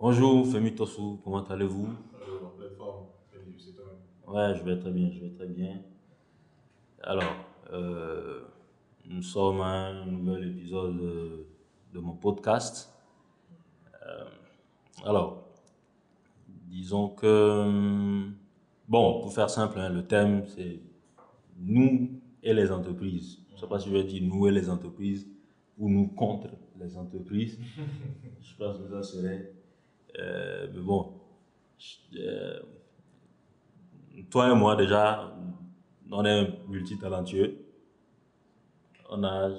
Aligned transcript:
Bonjour 0.00 0.46
Femi 0.46 0.76
Tossou, 0.76 1.20
comment 1.24 1.42
allez-vous? 1.42 1.88
Ouais, 4.28 4.54
je 4.54 4.62
vais 4.62 4.78
très 4.78 4.92
bien, 4.92 5.10
je 5.10 5.18
vais 5.18 5.30
très 5.30 5.48
bien. 5.48 5.82
Alors, 7.02 7.34
euh, 7.72 8.42
nous 9.06 9.22
sommes 9.22 9.60
à 9.60 9.88
un 9.88 10.06
nouvel 10.06 10.50
épisode 10.50 10.96
de, 10.98 11.46
de 11.94 11.98
mon 11.98 12.14
podcast. 12.14 12.94
Euh, 14.06 14.24
alors, 15.04 15.48
disons 16.46 17.08
que, 17.08 17.62
hum, 17.66 18.36
bon, 18.86 19.20
pour 19.20 19.32
faire 19.32 19.50
simple, 19.50 19.80
hein, 19.80 19.88
le 19.88 20.06
thème 20.06 20.44
c'est 20.46 20.80
nous 21.58 22.20
et 22.44 22.54
les 22.54 22.70
entreprises. 22.70 23.40
Je 23.48 23.54
ne 23.54 23.58
sais 23.58 23.66
pas 23.66 23.80
si 23.80 23.88
je 23.88 23.94
vais 23.94 24.04
dire 24.04 24.22
nous 24.22 24.46
et 24.46 24.52
les 24.52 24.70
entreprises 24.70 25.26
ou 25.76 25.90
nous 25.90 26.06
contre 26.06 26.50
les 26.78 26.96
entreprises. 26.96 27.58
je 28.40 28.56
pense 28.56 28.78
que 28.78 28.88
ça 28.88 29.02
serait. 29.02 29.57
Euh, 30.18 30.66
mais 30.74 30.80
bon, 30.80 31.12
je- 31.78 32.18
euh, 32.20 32.60
toi 34.30 34.50
et 34.50 34.54
moi 34.54 34.76
déjà, 34.76 35.32
on 36.10 36.24
est 36.24 36.48
multitalentueux. 36.68 37.58
On 39.10 39.22
a, 39.24 39.50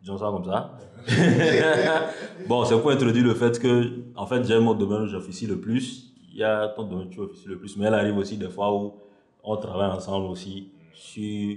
disons 0.00 0.18
ça 0.18 0.26
comme 0.26 0.44
ça. 0.44 0.78
bon, 2.46 2.64
c'est 2.64 2.78
pour 2.80 2.90
introduire 2.90 3.24
le 3.24 3.34
fait 3.34 3.58
que, 3.58 4.02
en 4.14 4.26
fait, 4.26 4.44
j'ai 4.44 4.58
mon 4.60 4.74
domaine 4.74 5.02
où 5.02 5.06
j'officie 5.06 5.46
le 5.46 5.60
plus. 5.60 6.12
Il 6.30 6.38
y 6.38 6.44
a 6.44 6.68
ton 6.68 6.84
domaine 6.84 7.06
où 7.08 7.10
tu 7.10 7.20
officies 7.20 7.48
le 7.48 7.58
plus, 7.58 7.76
mais 7.76 7.86
il 7.88 7.94
arrive 7.94 8.16
aussi 8.16 8.36
des 8.36 8.48
fois 8.50 8.72
où 8.74 8.94
on 9.42 9.56
travaille 9.56 9.90
ensemble 9.90 10.26
aussi 10.26 10.68
sur 10.92 11.56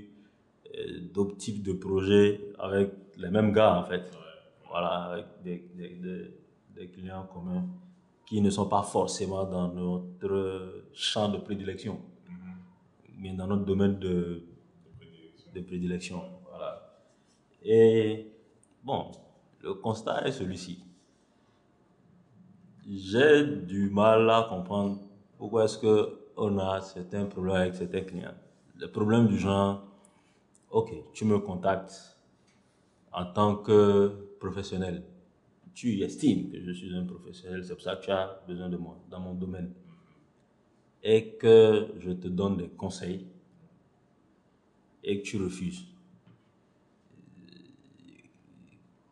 euh, 0.76 1.00
d'autres 1.14 1.38
types 1.38 1.62
de 1.62 1.74
projets 1.74 2.42
avec 2.58 2.92
les 3.18 3.30
mêmes 3.30 3.52
gars, 3.52 3.76
en 3.78 3.84
fait. 3.84 4.10
Voilà, 4.70 4.88
avec 5.12 5.26
des, 5.44 5.66
des, 5.76 5.90
des- 5.90 6.32
des 6.76 6.90
clients 6.90 7.28
communs 7.32 7.66
qui 8.26 8.42
ne 8.42 8.50
sont 8.50 8.68
pas 8.68 8.84
forcément 8.84 9.44
dans 9.44 9.68
notre 9.68 10.86
champ 10.94 11.30
de 11.30 11.38
prédilection, 11.38 12.00
mais 13.18 13.34
dans 13.34 13.48
notre 13.48 13.66
domaine 13.66 14.00
de, 14.00 14.44
de 15.54 15.62
prédilection. 15.62 16.24
Voilà. 16.50 17.04
Et 17.64 18.32
bon, 18.84 19.12
le 19.62 19.74
constat 19.74 20.28
est 20.28 20.32
celui-ci. 20.32 20.84
J'ai 22.88 23.46
du 23.46 23.90
mal 23.90 24.30
à 24.30 24.48
comprendre 24.50 25.00
pourquoi 25.38 25.66
est-ce 25.66 25.78
qu'on 25.78 26.58
a 26.58 26.82
certains 26.82 27.26
problèmes 27.26 27.56
avec 27.56 27.76
certains 27.76 28.02
clients. 28.02 28.34
Le 28.78 28.90
problème 28.92 29.28
du 29.28 29.38
genre, 29.38 29.84
ok, 30.72 30.92
tu 31.14 31.26
me 31.26 31.38
contactes 31.40 32.18
en 33.12 33.26
tant 33.26 33.58
que 33.58 34.36
professionnel. 34.40 35.04
Tu 35.74 36.02
estimes 36.02 36.52
que 36.52 36.62
je 36.62 36.72
suis 36.72 36.94
un 36.94 37.06
professionnel, 37.06 37.64
c'est 37.64 37.74
pour 37.74 37.82
ça 37.82 37.96
que 37.96 38.06
tu 38.06 38.12
as 38.12 38.42
besoin 38.48 38.70
de 38.70 38.78
moi 38.78 39.00
dans 39.10 39.20
mon 39.20 39.34
domaine. 39.34 39.74
Et 41.04 41.34
que 41.34 41.88
je 42.00 42.12
te 42.12 42.28
donne 42.28 42.58
des 42.58 42.70
conseils 42.70 43.26
et 45.04 45.22
que 45.22 45.26
tu 45.26 45.38
refuses. 45.42 45.86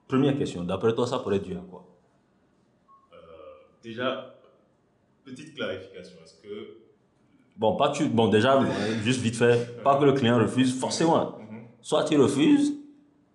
Première 0.08 0.38
question, 0.38 0.64
d'après 0.64 0.94
toi, 0.94 1.08
ça 1.08 1.20
pourrait 1.20 1.40
durer 1.40 1.60
à 1.60 1.64
quoi? 1.70 1.86
Déjà, 3.84 4.36
petite 5.24 5.56
clarification. 5.56 6.18
Est-ce 6.24 6.36
que. 6.42 6.78
Bon, 7.56 7.76
pas 7.76 7.92
tu, 7.92 8.08
bon 8.08 8.28
déjà, 8.28 8.62
euh, 8.62 8.66
juste 9.04 9.22
vite 9.22 9.36
fait, 9.36 9.82
pas 9.84 9.98
que 10.00 10.06
le 10.06 10.14
client 10.14 10.38
refuse, 10.38 10.78
forcément. 10.78 11.38
Mhm. 11.38 11.68
Soit 11.82 12.04
tu 12.06 12.18
refuses, 12.18 12.74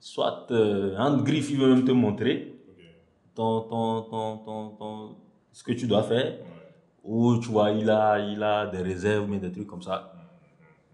soit 0.00 0.47
euh, 0.50 0.97
un 0.97 1.16
griffe, 1.22 1.50
il 1.50 1.59
veut 1.59 1.75
même 1.75 1.84
te 1.84 1.92
montrer. 1.92 2.53
Ton, 3.34 3.60
ton, 3.62 4.38
ton, 4.78 5.16
ce 5.52 5.62
que 5.64 5.72
tu 5.72 5.86
dois 5.86 6.02
faire, 6.02 6.38
ou 7.02 7.38
tu 7.38 7.48
vois, 7.48 7.70
il 7.70 7.91
a, 7.91 8.18
il 8.20 8.42
a 8.42 8.66
des 8.66 8.82
réserves, 8.82 9.28
mais 9.28 9.38
des 9.38 9.52
trucs 9.52 9.66
comme 9.66 9.82
ça, 9.82 10.12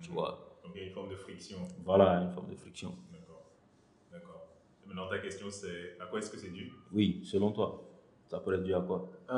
tu 0.01 0.11
vois. 0.11 0.59
Donc, 0.65 0.73
il 0.75 0.81
y 0.81 0.85
a 0.85 0.87
une 0.89 0.93
forme 0.95 1.11
de 1.11 1.17
friction. 1.17 1.59
Voilà, 1.85 2.21
une 2.23 2.31
forme 2.31 2.51
de 2.51 2.57
friction. 2.57 2.95
D'accord. 4.13 4.49
Maintenant, 4.87 5.09
ta 5.09 5.19
question, 5.19 5.51
c'est 5.51 5.97
à 6.01 6.07
quoi 6.07 6.19
est-ce 6.19 6.31
que 6.31 6.39
c'est 6.39 6.51
dû? 6.51 6.73
Oui, 6.93 7.21
selon 7.25 7.53
toi, 7.53 7.83
ça 8.29 8.41
pourrait 8.41 8.59
durer 8.59 8.79
à 8.79 8.83
quoi? 8.83 9.09
Euh, 9.31 9.35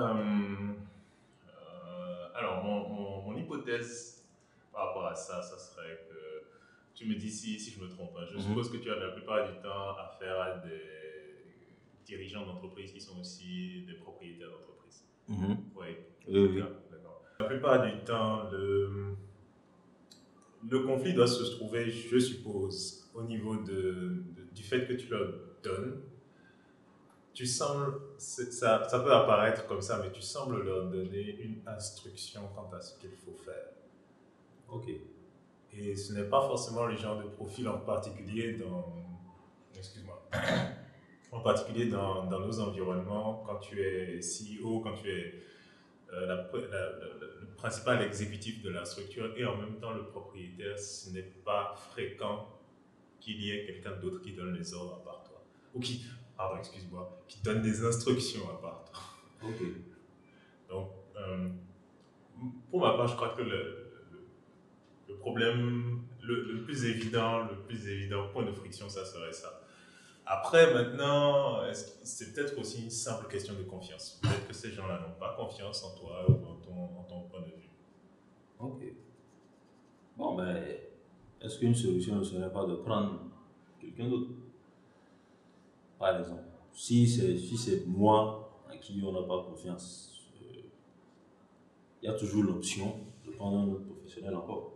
euh, 1.49 2.29
Alors, 2.35 2.63
mon, 2.65 2.89
mon, 2.89 3.23
mon 3.23 3.37
hypothèse 3.37 4.25
par 4.73 4.89
rapport 4.89 5.07
à 5.07 5.15
ça, 5.15 5.43
ça 5.43 5.59
serait 5.59 6.07
que 6.09 6.47
tu 6.95 7.07
me 7.07 7.15
dis 7.15 7.31
si, 7.31 7.59
si 7.59 7.71
je 7.73 7.81
me 7.81 7.89
trompe. 7.89 8.13
hein. 8.19 8.25
Je 8.31 8.37
Mhm. 8.37 8.43
suppose 8.43 8.71
que 8.71 8.79
tu 8.79 8.91
as 8.91 8.97
la 8.97 9.09
plupart 9.13 9.47
du 9.47 9.55
temps 9.61 9.97
affaire 9.99 10.41
à 10.41 10.59
des 10.59 10.81
dirigeants 12.13 12.47
d'entreprise 12.47 12.93
qui 12.93 13.01
sont 13.01 13.19
aussi 13.21 13.85
des 13.89 13.95
propriétaires 14.05 14.51
d'entreprise. 14.55 14.99
Mhm. 15.29 15.57
Oui. 15.77 15.91
Oui. 16.29 16.63
La 17.41 17.47
plupart 17.47 17.79
du 17.87 17.93
temps, 18.05 18.51
le, 18.53 19.15
le 20.71 20.79
conflit 20.81 21.13
doit 21.15 21.27
se 21.27 21.43
trouver, 21.57 21.91
je 21.91 22.19
suppose, 22.19 23.11
au 23.15 23.23
niveau 23.25 23.57
de, 23.57 24.23
de- 24.37 24.47
du 24.55 24.63
fait 24.63 24.87
que 24.87 24.93
tu 24.95 25.09
leur 25.09 25.27
donnes. 25.63 26.03
Tu 27.35 27.47
sembles, 27.47 27.95
ça 28.19 28.79
peut 29.05 29.13
apparaître 29.13 29.67
comme 29.67 29.81
ça, 29.81 29.99
mais 30.03 30.13
tu 30.13 30.21
sembles 30.23 30.63
leur 30.65 30.91
donner 30.91 31.27
une 31.47 31.59
instruction 31.67 32.43
quant 32.55 32.71
à 32.77 32.81
ce 32.81 32.99
qu'il 33.01 33.17
faut 33.25 33.35
faire. 33.47 33.69
Ok. 34.69 34.89
Et 35.75 35.97
ce 35.97 36.13
n'est 36.13 36.29
pas 36.29 36.43
forcément 36.43 36.85
le 36.87 36.95
genre 36.97 37.19
de 37.23 37.29
profil 37.29 37.67
en 37.69 37.79
particulier 37.79 38.59
dans. 38.59 38.85
Excuse-moi. 39.75 40.19
En 41.33 41.41
particulier 41.41 41.87
dans, 41.87 42.27
dans 42.27 42.41
nos 42.41 42.61
environnements, 42.61 43.43
quand 43.47 43.57
tu 43.59 43.81
es 43.81 44.21
CEO, 44.21 44.81
quand 44.81 44.93
tu 44.95 45.11
es 45.11 45.35
euh, 46.13 46.27
la- 46.27 46.37
la- 46.37 46.69
la- 46.69 46.91
la- 46.99 47.41
le 47.41 47.47
principal 47.57 48.03
exécutif 48.03 48.63
de 48.63 48.69
la 48.71 48.85
structure 48.85 49.33
et 49.37 49.45
en 49.47 49.57
même 49.57 49.77
temps 49.81 49.93
le 49.95 50.05
propriétaire, 50.05 50.79
ce 50.79 51.11
n'est 51.11 51.23
pas 51.45 51.75
fréquent 51.91 52.49
qu'il 53.19 53.41
y 53.43 53.51
ait 53.51 53.65
quelqu'un 53.65 53.93
d'autre 53.97 54.21
qui 54.21 54.33
donne 54.33 54.53
les 54.53 54.75
ordres 54.75 54.97
à 55.01 55.05
part 55.05 55.23
toi. 55.25 55.43
Ou 55.75 55.81
qui, 55.81 56.05
pardon, 56.37 56.59
excuse-moi, 56.59 57.23
qui 57.29 57.41
donne 57.43 57.63
des 57.63 57.83
instructions 57.85 58.43
à 58.51 58.61
part 58.61 58.85
toi. 58.85 59.01
Ok. 59.49 59.63
Donc, 60.69 60.91
euh, 61.17 61.49
pour 62.71 62.81
ma 62.81 62.93
part, 62.95 63.09
je 63.09 63.17
crois 63.17 63.31
que 63.31 63.43
le, 63.43 63.49
le- 64.13 64.27
le 65.09 65.15
problème 65.17 66.03
le, 66.23 66.43
le 66.53 66.63
plus 66.63 66.85
évident, 66.85 67.45
le 67.45 67.57
plus 67.67 67.89
évident 67.89 68.29
point 68.29 68.45
de 68.45 68.53
friction, 68.53 68.89
ça 68.91 69.05
serait 69.07 69.33
ça. 69.33 69.62
Après, 70.25 70.73
maintenant, 70.73 71.61
c'est 72.03 72.33
peut-être 72.33 72.59
aussi 72.59 72.85
une 72.85 72.91
simple 72.91 73.27
question 73.29 73.55
de 73.55 73.65
confiance. 73.65 74.21
Peut-être 74.23 74.47
que 74.47 74.55
ces 74.55 74.71
gens-là 74.71 75.01
n'ont 75.01 75.19
pas 75.19 75.35
confiance 75.37 75.83
en 75.85 75.95
toi 75.99 76.25
ou 76.29 76.33
en 76.33 77.03
ton, 77.05 77.21
point 77.29 77.41
de 77.41 77.47
vue. 77.47 77.71
Ok. 78.59 78.83
Bon, 80.17 80.37
ben, 80.37 80.63
est-ce 81.41 81.59
qu'une 81.59 81.75
solution 81.75 82.17
ne 82.17 82.23
serait 82.23 82.53
pas 82.53 82.65
de 82.67 82.77
prendre 82.77 83.21
quelqu'un 83.81 84.09
d'autre? 84.09 84.31
Par 85.99 86.19
exemple, 86.19 86.43
si 86.73 87.09
c'est 87.09 87.37
si 87.37 87.83
moi 87.87 88.63
à 88.71 88.77
qui 88.77 89.03
on 89.05 89.13
n'a 89.13 89.23
pas 89.23 89.43
confiance, 89.43 90.29
euh, 90.41 90.63
il 92.03 92.07
y 92.07 92.09
a 92.09 92.15
toujours 92.15 92.45
l'option 92.45 92.97
de 93.27 93.33
prendre 93.33 93.59
un 93.59 93.69
autre 93.73 93.85
professionnel 93.85 94.35
encore. 94.35 94.73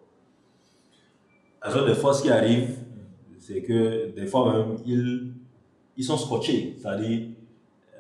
Que 1.63 1.87
des 1.87 1.95
fois, 1.95 2.15
ce 2.15 2.23
qui 2.23 2.31
arrive, 2.31 2.79
c'est 3.39 3.63
que 3.63 4.11
des 4.11 4.27
fois 4.27 4.53
même, 4.53 4.77
ils, 4.87 5.36
ils 5.97 6.05
sont 6.05 6.17
scotchés. 6.17 6.75
C'est-à-dire, 6.79 7.29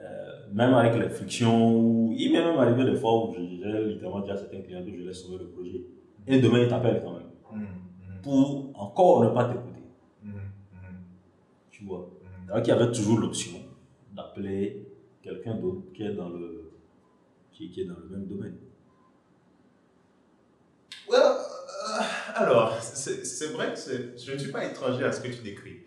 euh, 0.00 0.46
même 0.52 0.74
avec 0.74 1.00
les 1.00 1.08
frictions, 1.08 2.12
il 2.12 2.32
m'est 2.32 2.44
même 2.44 2.58
arrivé 2.58 2.84
des 2.84 2.96
fois 2.96 3.28
où 3.28 3.34
j'ai 3.34 3.40
littéralement 3.40 4.20
dit 4.20 4.30
à 4.30 4.36
certains 4.36 4.60
clients 4.60 4.84
que 4.84 4.90
je 4.96 5.02
laisse 5.02 5.22
sauver 5.22 5.38
le 5.38 5.48
projet. 5.50 5.82
Et 6.26 6.40
demain, 6.40 6.62
ils 6.62 6.68
t'appellent 6.68 7.02
quand 7.04 7.12
même. 7.12 7.66
Pour 8.22 8.72
encore 8.74 9.24
ne 9.24 9.30
pas 9.30 9.44
t'écouter. 9.44 9.80
Tu 11.70 11.84
vois. 11.84 12.10
Donc, 12.48 12.66
il 12.66 12.68
y 12.68 12.72
avait 12.72 12.90
toujours 12.90 13.18
l'option 13.18 13.58
d'appeler 14.14 14.86
quelqu'un 15.22 15.54
d'autre 15.56 15.92
qui 15.92 16.02
est 16.02 16.14
dans 16.14 16.28
le 16.28 16.70
qui, 17.52 17.70
qui 17.70 17.82
est 17.82 17.84
dans 17.84 17.96
le 17.98 18.08
même 18.08 18.26
domaine. 18.26 18.56
Well, 21.08 21.20
euh, 21.20 22.02
alors, 22.34 22.72
c'est 22.80 23.52
vrai 23.52 23.72
que 23.72 24.18
je 24.18 24.32
ne 24.32 24.38
suis 24.38 24.52
pas 24.52 24.64
étranger 24.64 25.04
à 25.04 25.12
ce 25.12 25.20
que 25.20 25.28
tu 25.28 25.42
décris. 25.42 25.78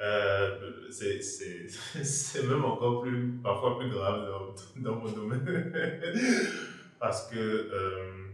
Euh, 0.00 0.88
c'est- 0.90 2.42
même 2.46 2.64
encore 2.64 3.02
plus, 3.02 3.32
parfois 3.42 3.78
plus 3.78 3.90
grave 3.90 4.26
dans, 4.28 4.82
dans 4.82 4.96
mon 4.96 5.10
domaine. 5.12 5.44
Parce 6.98 7.28
que 7.28 7.38
euh, 7.38 8.26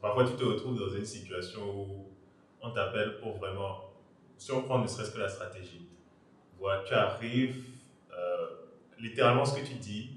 parfois 0.00 0.24
tu 0.24 0.34
te 0.34 0.44
retrouves 0.44 0.78
dans 0.78 0.90
une 0.94 1.04
situation 1.04 1.62
où 1.64 2.06
on 2.60 2.70
t'appelle 2.70 3.18
pour 3.20 3.36
vraiment, 3.38 3.92
si 4.38 4.52
on 4.52 4.62
prend 4.62 4.78
ne 4.78 4.86
serait-ce 4.86 5.10
que 5.12 5.18
la 5.18 5.28
stratégie, 5.28 5.88
voilà, 6.58 6.82
tu 6.84 6.94
arrives, 6.94 7.64
euh, 8.12 8.46
littéralement 8.98 9.44
ce 9.44 9.58
que 9.60 9.66
tu 9.66 9.74
dis 9.74 10.10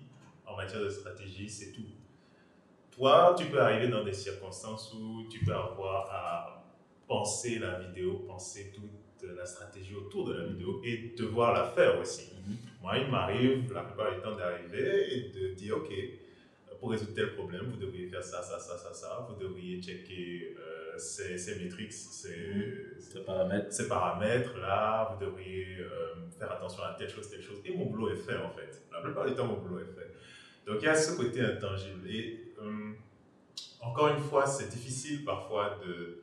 en 0.45 0.55
matière 0.55 0.81
de 0.81 0.89
stratégie, 0.89 1.49
c'est 1.49 1.71
tout. 1.73 1.81
Toi, 2.91 3.35
tu 3.37 3.45
peux 3.45 3.59
arriver 3.61 3.89
dans 3.89 4.03
des 4.03 4.13
circonstances 4.13 4.93
où 4.93 5.27
tu 5.29 5.43
peux 5.45 5.53
avoir 5.53 6.09
à 6.11 6.63
penser 7.07 7.59
la 7.59 7.79
vidéo, 7.79 8.23
penser 8.27 8.71
toute 8.73 8.89
la 9.35 9.45
stratégie 9.45 9.95
autour 9.95 10.29
de 10.29 10.33
la 10.33 10.45
vidéo 10.45 10.81
et 10.83 11.13
devoir 11.17 11.53
la 11.53 11.65
faire 11.65 11.99
aussi. 11.99 12.29
Moi, 12.81 12.99
il 12.99 13.11
m'arrive 13.11 13.73
la 13.73 13.81
plupart 13.81 14.13
du 14.15 14.21
temps 14.21 14.35
d'arriver 14.35 15.13
et 15.13 15.21
de 15.29 15.53
dire, 15.53 15.77
OK, 15.77 15.91
pour 16.79 16.91
résoudre 16.91 17.13
tel 17.13 17.33
problème, 17.33 17.65
vous 17.71 17.77
devriez 17.77 18.07
faire 18.07 18.23
ça, 18.23 18.41
ça, 18.41 18.59
ça, 18.59 18.77
ça, 18.77 18.93
ça. 18.93 19.27
Vous 19.27 19.35
devriez 19.43 19.81
checker 19.81 20.55
euh, 20.59 20.97
ces, 20.97 21.37
ces 21.37 21.55
métriques, 21.55 21.91
ces, 21.91 22.95
Ces 22.99 23.19
paramètres. 23.23 23.73
ces 23.73 23.87
paramètres-là. 23.87 25.09
Vous 25.11 25.25
devriez 25.25 25.77
euh, 25.79 26.15
faire 26.37 26.51
attention 26.51 26.83
à 26.83 26.93
telle 26.93 27.09
chose, 27.09 27.29
telle 27.29 27.41
chose. 27.41 27.57
Et 27.65 27.75
mon 27.75 27.85
boulot 27.85 28.11
est 28.11 28.17
fait, 28.17 28.37
en 28.37 28.51
fait. 28.51 28.83
La 28.91 29.01
plupart 29.01 29.25
du 29.25 29.33
temps, 29.33 29.45
mon 29.45 29.57
boulot 29.57 29.79
est 29.79 29.85
fait. 29.85 30.13
Donc, 30.65 30.77
il 30.81 30.85
y 30.85 30.87
a 30.87 30.95
ce 30.95 31.15
côté 31.17 31.41
intangible. 31.41 32.07
Et 32.09 32.53
euh, 32.61 32.91
encore 33.81 34.09
une 34.09 34.23
fois, 34.23 34.45
c'est 34.45 34.69
difficile 34.69 35.23
parfois 35.23 35.79
de, 35.85 36.21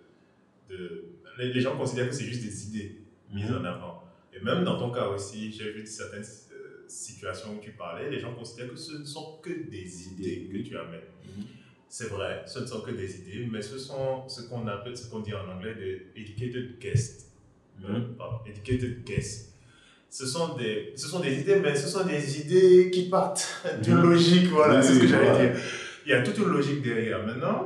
de... 0.68 1.04
Les, 1.38 1.60
gens 1.60 1.76
considèrent 1.76 2.08
que 2.08 2.14
c'est 2.14 2.24
juste 2.24 2.42
des 2.42 2.66
idées 2.68 3.00
mises 3.32 3.50
en 3.50 3.64
avant. 3.64 4.02
Et 4.32 4.40
même 4.44 4.64
dans 4.64 4.78
ton 4.78 4.90
cas 4.90 5.08
aussi, 5.08 5.52
j'ai 5.52 5.72
vu 5.72 5.86
certaines 5.86 6.22
euh, 6.52 6.84
situations 6.88 7.54
où 7.56 7.60
tu 7.60 7.72
parlais, 7.72 8.10
les 8.10 8.18
gens 8.20 8.32
considèrent 8.34 8.70
que 8.70 8.76
ce 8.76 8.96
ne 8.98 9.04
sont 9.04 9.38
que 9.42 9.50
des 9.68 10.08
idées 10.08 10.48
que 10.52 10.58
tu 10.58 10.76
amènes. 10.76 11.00
Mhm. 11.24 11.44
C'est 11.88 12.08
vrai, 12.08 12.42
ce 12.46 12.58
ne 12.60 12.66
sont 12.66 12.80
que 12.80 12.90
des 12.90 13.20
idées, 13.20 13.48
mais 13.50 13.62
ce 13.62 13.78
sont 13.78 14.28
ce 14.28 14.42
qu'on 14.48 14.66
appelle, 14.66 14.96
ce 14.96 15.08
qu'on 15.08 15.20
dit 15.20 15.34
en 15.34 15.48
anglais 15.48 15.74
des 15.74 16.20
educated 16.20 16.78
guests. 16.80 17.30
Mhm. 17.80 18.14
pardon, 18.16 18.38
educated 18.46 19.04
guests. 19.04 19.50
Ce 20.10 20.26
sont, 20.26 20.56
des, 20.56 20.92
ce 20.94 21.08
sont 21.08 21.18
des 21.18 21.40
idées, 21.40 21.56
mais 21.56 21.74
ce 21.74 21.88
sont 21.88 22.04
des 22.06 22.40
idées 22.40 22.88
qui 22.92 23.08
partent 23.08 23.48
d'une 23.82 23.96
Mhm. 23.96 24.02
logique, 24.10 24.46
voilà, 24.48 24.78
Oui, 24.78 24.86
c'est 24.86 24.94
ce 24.94 25.00
que 25.00 25.06
j'allais 25.08 25.30
voilà. 25.30 25.46
dire. 25.52 25.60
Il 26.06 26.10
y 26.10 26.12
a 26.12 26.22
toute 26.22 26.38
une 26.38 26.48
logique 26.52 26.82
derrière. 26.82 27.24
Maintenant, 27.26 27.64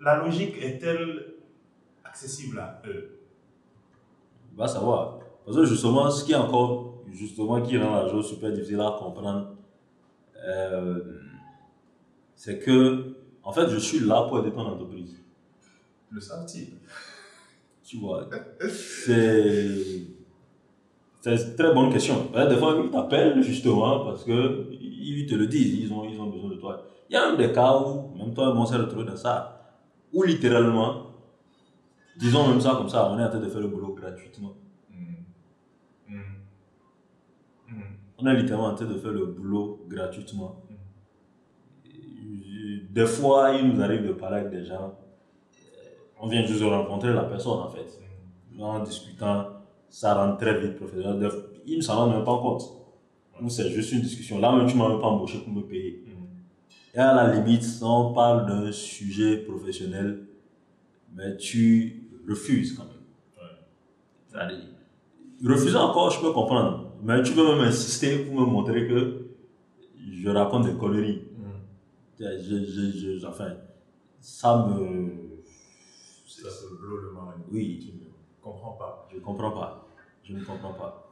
la 0.00 0.18
logique 0.18 0.56
est-elle 0.60 1.34
accessible 2.04 2.58
à 2.58 2.82
eux? 2.86 3.18
Va 4.56 4.66
savoir. 4.66 5.18
Parce 5.44 5.56
que 5.56 5.64
justement, 5.64 6.10
ce 6.10 6.24
qui 6.24 6.32
est 6.32 6.36
encore, 6.36 7.02
justement, 7.12 7.60
qui 7.62 7.78
rend 7.78 8.02
la 8.02 8.08
chose 8.08 8.28
super 8.28 8.52
difficile 8.52 8.80
à 8.80 8.96
comprendre, 8.98 9.56
euh, 10.46 11.20
c'est 12.34 12.58
que, 12.58 13.14
en 13.42 13.52
fait, 13.52 13.68
je 13.68 13.78
suis 13.78 14.00
là 14.00 14.22
pour 14.28 14.40
aider 14.40 14.52
ton 14.52 14.60
entreprise. 14.60 15.16
Le 16.10 16.20
savent-ils? 16.20 16.74
Tu 17.84 17.98
vois, 17.98 18.28
c'est. 18.68 20.06
C'est 21.20 21.34
une 21.34 21.56
très 21.56 21.74
bonne 21.74 21.92
question. 21.92 22.30
Des 22.32 22.56
fois, 22.56 22.80
ils 22.82 22.90
t'appellent 22.90 23.42
justement 23.42 24.04
parce 24.04 24.24
qu'ils 24.24 25.26
te 25.28 25.34
le 25.34 25.46
disent, 25.48 25.80
ils 25.80 25.92
ont, 25.92 26.04
ils 26.04 26.18
ont 26.20 26.28
besoin 26.28 26.50
de 26.50 26.54
toi. 26.54 26.84
Il 27.10 27.14
y 27.14 27.16
a 27.16 27.26
même 27.26 27.36
des 27.36 27.52
cas 27.52 27.76
où, 27.76 28.16
même 28.16 28.32
toi, 28.32 28.54
on 28.54 28.64
s'est 28.64 28.76
retrouvé 28.76 29.04
dans 29.04 29.16
ça, 29.16 29.57
où 30.12 30.22
littéralement, 30.22 31.06
disons 32.16 32.48
même 32.48 32.60
ça 32.60 32.74
comme 32.76 32.88
ça, 32.88 33.10
on 33.10 33.18
est 33.18 33.24
en 33.24 33.28
train 33.30 33.40
de 33.40 33.48
faire 33.48 33.60
le 33.60 33.68
boulot 33.68 33.94
gratuitement. 33.94 34.54
Mm. 34.90 36.14
Mm. 36.14 36.20
Mm. 37.68 37.82
On 38.18 38.26
est 38.26 38.36
littéralement 38.36 38.68
en 38.68 38.74
train 38.74 38.86
de 38.86 38.98
faire 38.98 39.12
le 39.12 39.26
boulot 39.26 39.84
gratuitement. 39.88 40.62
Des 42.90 43.06
fois, 43.06 43.52
il 43.54 43.68
nous 43.68 43.80
arrive 43.82 44.06
de 44.06 44.12
parler 44.12 44.38
avec 44.38 44.50
des 44.50 44.64
gens. 44.64 44.94
euh, 45.54 46.20
On 46.20 46.26
vient 46.26 46.44
juste 46.44 46.60
de 46.60 46.66
rencontrer 46.66 47.12
la 47.12 47.24
personne 47.24 47.58
en 47.60 47.68
fait. 47.68 48.00
En 48.58 48.80
discutant, 48.82 49.46
ça 49.88 50.14
rentre 50.14 50.38
très 50.38 50.58
vite 50.60 50.76
professionnel. 50.76 51.30
Ils 51.66 51.76
ne 51.76 51.82
s'en 51.82 51.96
rendent 51.96 52.14
même 52.14 52.24
pas 52.24 52.38
compte. 52.38 52.62
C'est 53.48 53.68
juste 53.70 53.92
une 53.92 54.00
discussion. 54.00 54.40
Là, 54.40 54.50
même, 54.50 54.66
tu 54.66 54.74
ne 54.74 54.78
m'as 54.82 54.88
même 54.88 54.98
pas 55.00 55.06
embauché 55.06 55.38
pour 55.38 55.52
me 55.52 55.62
payer. 55.62 56.02
Et 56.94 56.98
à 56.98 57.14
la 57.14 57.34
limite, 57.34 57.62
si 57.62 57.82
on 57.84 58.12
parle 58.12 58.46
d'un 58.46 58.72
sujet 58.72 59.38
professionnel, 59.38 60.26
mais 61.14 61.36
tu 61.36 62.10
refuses 62.28 62.74
quand 62.74 62.84
même. 62.84 62.94
Ouais. 63.36 64.42
Refuser 65.46 65.76
encore, 65.76 66.10
je 66.10 66.20
peux 66.20 66.32
comprendre. 66.32 66.92
Mais 67.02 67.22
tu 67.22 67.32
veux 67.32 67.44
même 67.44 67.60
insister 67.66 68.18
pour 68.24 68.40
me 68.40 68.46
montrer 68.46 68.88
que 68.88 69.28
je 70.10 70.28
raconte 70.28 70.66
des 70.66 70.74
conneries. 70.74 71.22
Mm. 71.36 72.20
Je, 72.20 72.64
je, 72.64 73.18
je- 73.18 73.26
enfin, 73.26 73.54
ça 74.20 74.66
me. 74.66 75.42
Ça 76.26 76.50
se 76.50 76.66
blow 76.74 76.96
le 76.96 77.12
mal. 77.12 77.34
Oui. 77.52 77.78
Tu 77.80 77.92
ne 77.92 78.10
comprends 78.42 78.72
pas. 78.72 79.08
Je 79.12 79.16
ne 79.16 79.20
comprends 79.22 79.50
pas. 79.52 79.86
Je 80.24 80.32
ne 80.34 80.44
comprends 80.44 80.72
pas. 80.74 81.04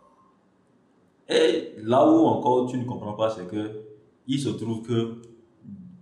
Et 1.28 1.74
là 1.82 2.06
où 2.08 2.26
encore 2.26 2.68
tu 2.70 2.78
ne 2.78 2.84
comprends 2.84 3.14
pas, 3.14 3.30
c'est 3.30 3.46
que 3.48 3.82
il 4.28 4.38
se 4.40 4.48
trouve 4.50 4.82
que 4.82 5.20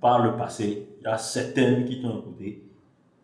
par 0.00 0.24
le 0.24 0.36
passé, 0.36 0.88
il 1.00 1.04
y 1.04 1.06
a 1.06 1.18
certaines 1.18 1.84
qui 1.84 2.00
t'ont 2.00 2.18
écouté, 2.18 2.68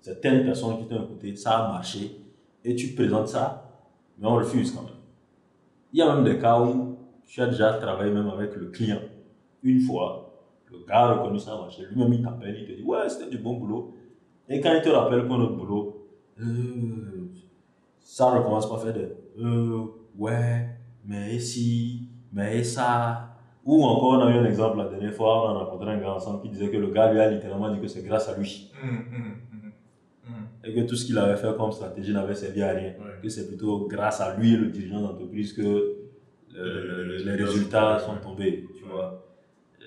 certaines 0.01 0.45
personnes 0.45 0.79
qui 0.79 0.87
t'ont 0.87 1.05
écouté, 1.05 1.37
ça 1.37 1.59
a 1.59 1.73
marché, 1.73 2.17
et 2.65 2.75
tu 2.75 2.95
présentes 2.95 3.29
ça, 3.29 3.71
mais 4.19 4.27
on 4.27 4.35
refuse 4.35 4.73
quand 4.73 4.83
même. 4.83 4.93
Il 5.93 5.99
y 5.99 6.03
a 6.03 6.15
même 6.15 6.25
des 6.25 6.39
cas 6.39 6.61
où 6.61 6.97
tu 7.27 7.41
as 7.41 7.47
déjà 7.47 7.75
travaillé 7.75 8.13
même 8.13 8.29
avec 8.29 8.55
le 8.57 8.67
client. 8.67 9.01
Une 9.63 9.81
fois, 9.81 10.33
le 10.71 10.79
gars 10.87 11.01
a 11.01 11.15
reconnu 11.15 11.39
ça 11.39 11.55
a 11.55 11.57
marché, 11.57 11.85
lui-même 11.91 12.13
il 12.13 12.23
t'appelle, 12.23 12.57
il 12.59 12.67
te 12.67 12.73
dit 12.73 12.83
Ouais, 12.83 13.09
c'était 13.09 13.31
du 13.31 13.39
bon 13.39 13.55
boulot. 13.55 13.95
Et 14.49 14.61
quand 14.61 14.73
il 14.75 14.83
te 14.83 14.89
rappelle 14.89 15.27
pour 15.27 15.39
notre 15.39 15.55
boulot, 15.55 16.09
euh, 16.41 17.31
ça 18.01 18.31
recommence 18.31 18.69
pas 18.69 18.77
à 18.77 18.79
faire 18.79 18.95
de 18.95 19.17
euh, 19.39 19.85
ouais, 20.19 20.69
mais 21.05 21.39
si, 21.39 22.09
mais 22.33 22.63
ça. 22.63 23.30
Ou 23.65 23.85
encore, 23.85 24.19
on 24.19 24.27
a 24.27 24.31
eu 24.31 24.39
un 24.39 24.45
exemple 24.47 24.79
la 24.79 24.89
dernière 24.89 25.13
fois, 25.15 25.53
on 25.53 25.57
a 25.57 25.65
rencontré 25.65 25.91
un 25.91 25.99
gars 25.99 26.13
ensemble 26.13 26.43
qui 26.43 26.49
disait 26.49 26.71
que 26.71 26.77
le 26.79 26.89
gars 26.89 27.13
lui 27.13 27.21
a 27.21 27.31
littéralement 27.31 27.71
dit 27.71 27.81
que 27.81 27.87
c'est 27.89 28.03
grâce 28.03 28.29
à 28.29 28.37
lui. 28.37 28.71
Mm, 28.83 28.89
mm, 28.89 29.35
mm. 30.29 30.33
Et 30.65 30.75
que 30.75 30.81
tout 30.89 30.97
ce 30.97 31.05
qu'il 31.07 31.19
avait 31.19 31.37
fait 31.37 31.55
comme 31.57 31.71
stratégie 31.73 32.13
n'avait 32.13 32.35
servi 32.35 32.63
à 32.63 32.71
rien. 32.73 32.89
Ouais. 32.99 33.21
Que 33.23 33.29
c'est 33.29 33.47
plutôt 33.49 33.87
grâce 33.87 34.21
à 34.21 34.35
lui, 34.37 34.57
le 34.57 34.67
dirigeant 34.67 35.01
d'entreprise, 35.03 35.53
que 35.53 35.97
euh, 36.57 37.19
Les- 37.25 37.35
résultats 37.45 37.99
sont- 37.99 38.17
tombés. 38.17 38.67
Tu 38.77 38.85
vois. 38.85 39.25
Euh, 39.83 39.85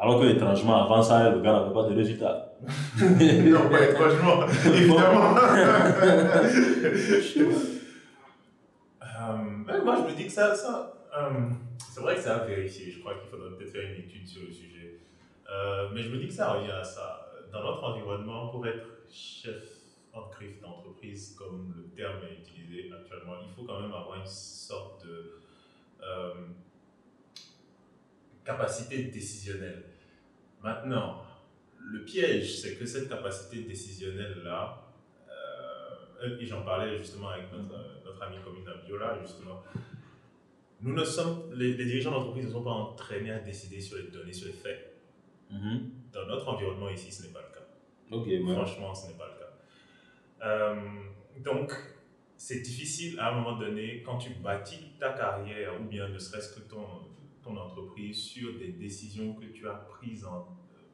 Alors 0.00 0.20
que 0.20 0.26
étrangement, 0.26 0.76
avant 0.84 1.02
ça, 1.02 1.30
le 1.30 1.40
gars 1.40 1.52
n'avait 1.52 1.72
pas 1.74 1.84
de 1.88 1.94
résultats. 1.94 2.42
non, 2.98 3.68
pas 3.70 3.84
étrangement, 3.84 4.46
évidemment. 4.66 5.36
Euh, 9.02 9.36
mais 9.66 9.80
moi, 9.84 9.96
je 9.98 10.12
me 10.12 10.16
dis 10.16 10.26
que 10.26 10.32
ça, 10.32 10.54
ça 10.54 10.92
c'est 11.78 12.00
vrai 12.00 12.16
que 12.16 12.20
c'est 12.20 12.30
à 12.30 12.44
vérifier. 12.44 12.90
Je 12.90 13.00
crois 13.00 13.14
qu'il 13.14 13.28
faudrait 13.28 13.56
peut-être 13.56 13.72
faire 13.72 13.90
une 13.90 14.00
étude 14.02 14.26
sur 14.26 14.42
le 14.42 14.52
sujet. 14.52 14.98
Euh, 15.50 15.88
mais 15.92 16.02
je 16.02 16.10
me 16.10 16.18
dis 16.18 16.26
que 16.26 16.32
ça 16.32 16.52
revient 16.52 16.70
à 16.70 16.84
ça. 16.84 17.32
Dans 17.52 17.62
notre 17.62 17.84
environnement, 17.84 18.48
pour 18.48 18.66
être 18.66 18.86
chef 19.10 19.76
griffe 20.30 20.60
d'entreprise, 20.60 21.34
comme 21.36 21.74
le 21.76 21.84
terme 21.94 22.20
est 22.24 22.40
utilisé 22.40 22.90
actuellement, 22.92 23.34
il 23.42 23.52
faut 23.54 23.64
quand 23.64 23.80
même 23.80 23.92
avoir 23.92 24.18
une 24.18 24.26
sorte 24.26 25.06
de 25.06 25.40
euh, 26.02 26.34
capacité 28.44 29.04
décisionnelle. 29.04 29.82
Maintenant, 30.62 31.22
le 31.78 32.04
piège, 32.04 32.60
c'est 32.60 32.76
que 32.76 32.86
cette 32.86 33.08
capacité 33.08 33.62
décisionnelle-là, 33.62 34.82
euh, 35.28 36.38
et 36.38 36.46
j'en 36.46 36.62
parlais 36.62 36.96
justement 36.98 37.28
avec 37.28 37.52
notre, 37.52 38.04
notre 38.04 38.22
ami 38.22 38.36
commune 38.42 38.64
Viola, 38.86 39.18
justement, 39.20 39.62
nous 40.82 40.94
ne 40.94 41.04
sommes, 41.04 41.52
les, 41.54 41.74
les 41.74 41.84
dirigeants 41.86 42.10
d'entreprise 42.12 42.46
ne 42.46 42.50
sont 42.52 42.62
pas 42.62 42.70
entraînés 42.70 43.30
à 43.30 43.38
décider 43.40 43.80
sur 43.80 43.96
les 43.98 44.04
données, 44.10 44.32
sur 44.32 44.46
les 44.46 44.52
faits. 44.52 44.94
Mhm. 45.50 45.90
Dans 46.12 46.26
notre 46.26 46.48
environnement 46.48 46.88
ici, 46.90 47.10
ce 47.12 47.22
n'est 47.26 47.32
pas 47.32 47.40
le 47.42 47.54
cas. 47.54 48.16
Ouais. 48.16 48.54
Franchement, 48.54 48.94
ce 48.94 49.08
n'est 49.08 49.16
pas 49.18 49.26
le 49.28 49.38
cas. 49.40 50.46
Euh, 50.46 51.00
donc, 51.44 51.72
c'est 52.36 52.60
difficile 52.60 53.18
à 53.18 53.32
un 53.32 53.40
moment 53.40 53.58
donné, 53.58 54.02
quand 54.04 54.18
tu 54.18 54.30
bâtis 54.34 54.92
ta 55.00 55.10
carrière, 55.12 55.80
ou 55.80 55.84
bien 55.84 56.08
ne 56.08 56.18
serait-ce 56.18 56.54
que 56.54 56.60
ton, 56.68 56.84
ton 57.42 57.56
entreprise, 57.56 58.16
sur 58.18 58.58
des 58.58 58.68
décisions 58.68 59.34
que 59.34 59.46
tu 59.46 59.66
as 59.68 59.74
prises 59.74 60.24
en, 60.24 60.46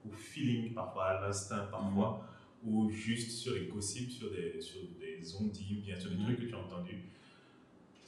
au 0.09 0.13
feeling, 0.13 0.73
parfois 0.75 1.05
à 1.07 1.21
l'instinct, 1.27 1.67
parfois, 1.71 2.27
ou 2.65 2.89
juste 2.91 3.31
sur 3.33 3.55
les 3.55 3.67
gossips, 3.67 4.11
sur 4.13 4.31
des, 4.31 4.61
sur 4.61 4.81
des 5.01 5.35
ondits, 5.35 5.79
ou 5.81 5.85
bien 5.85 5.99
sur 5.99 6.11
des 6.11 6.17
Mhm. 6.17 6.25
trucs 6.25 6.41
que 6.41 6.45
tu 6.47 6.55
as 6.55 6.59
entendus. 6.59 7.03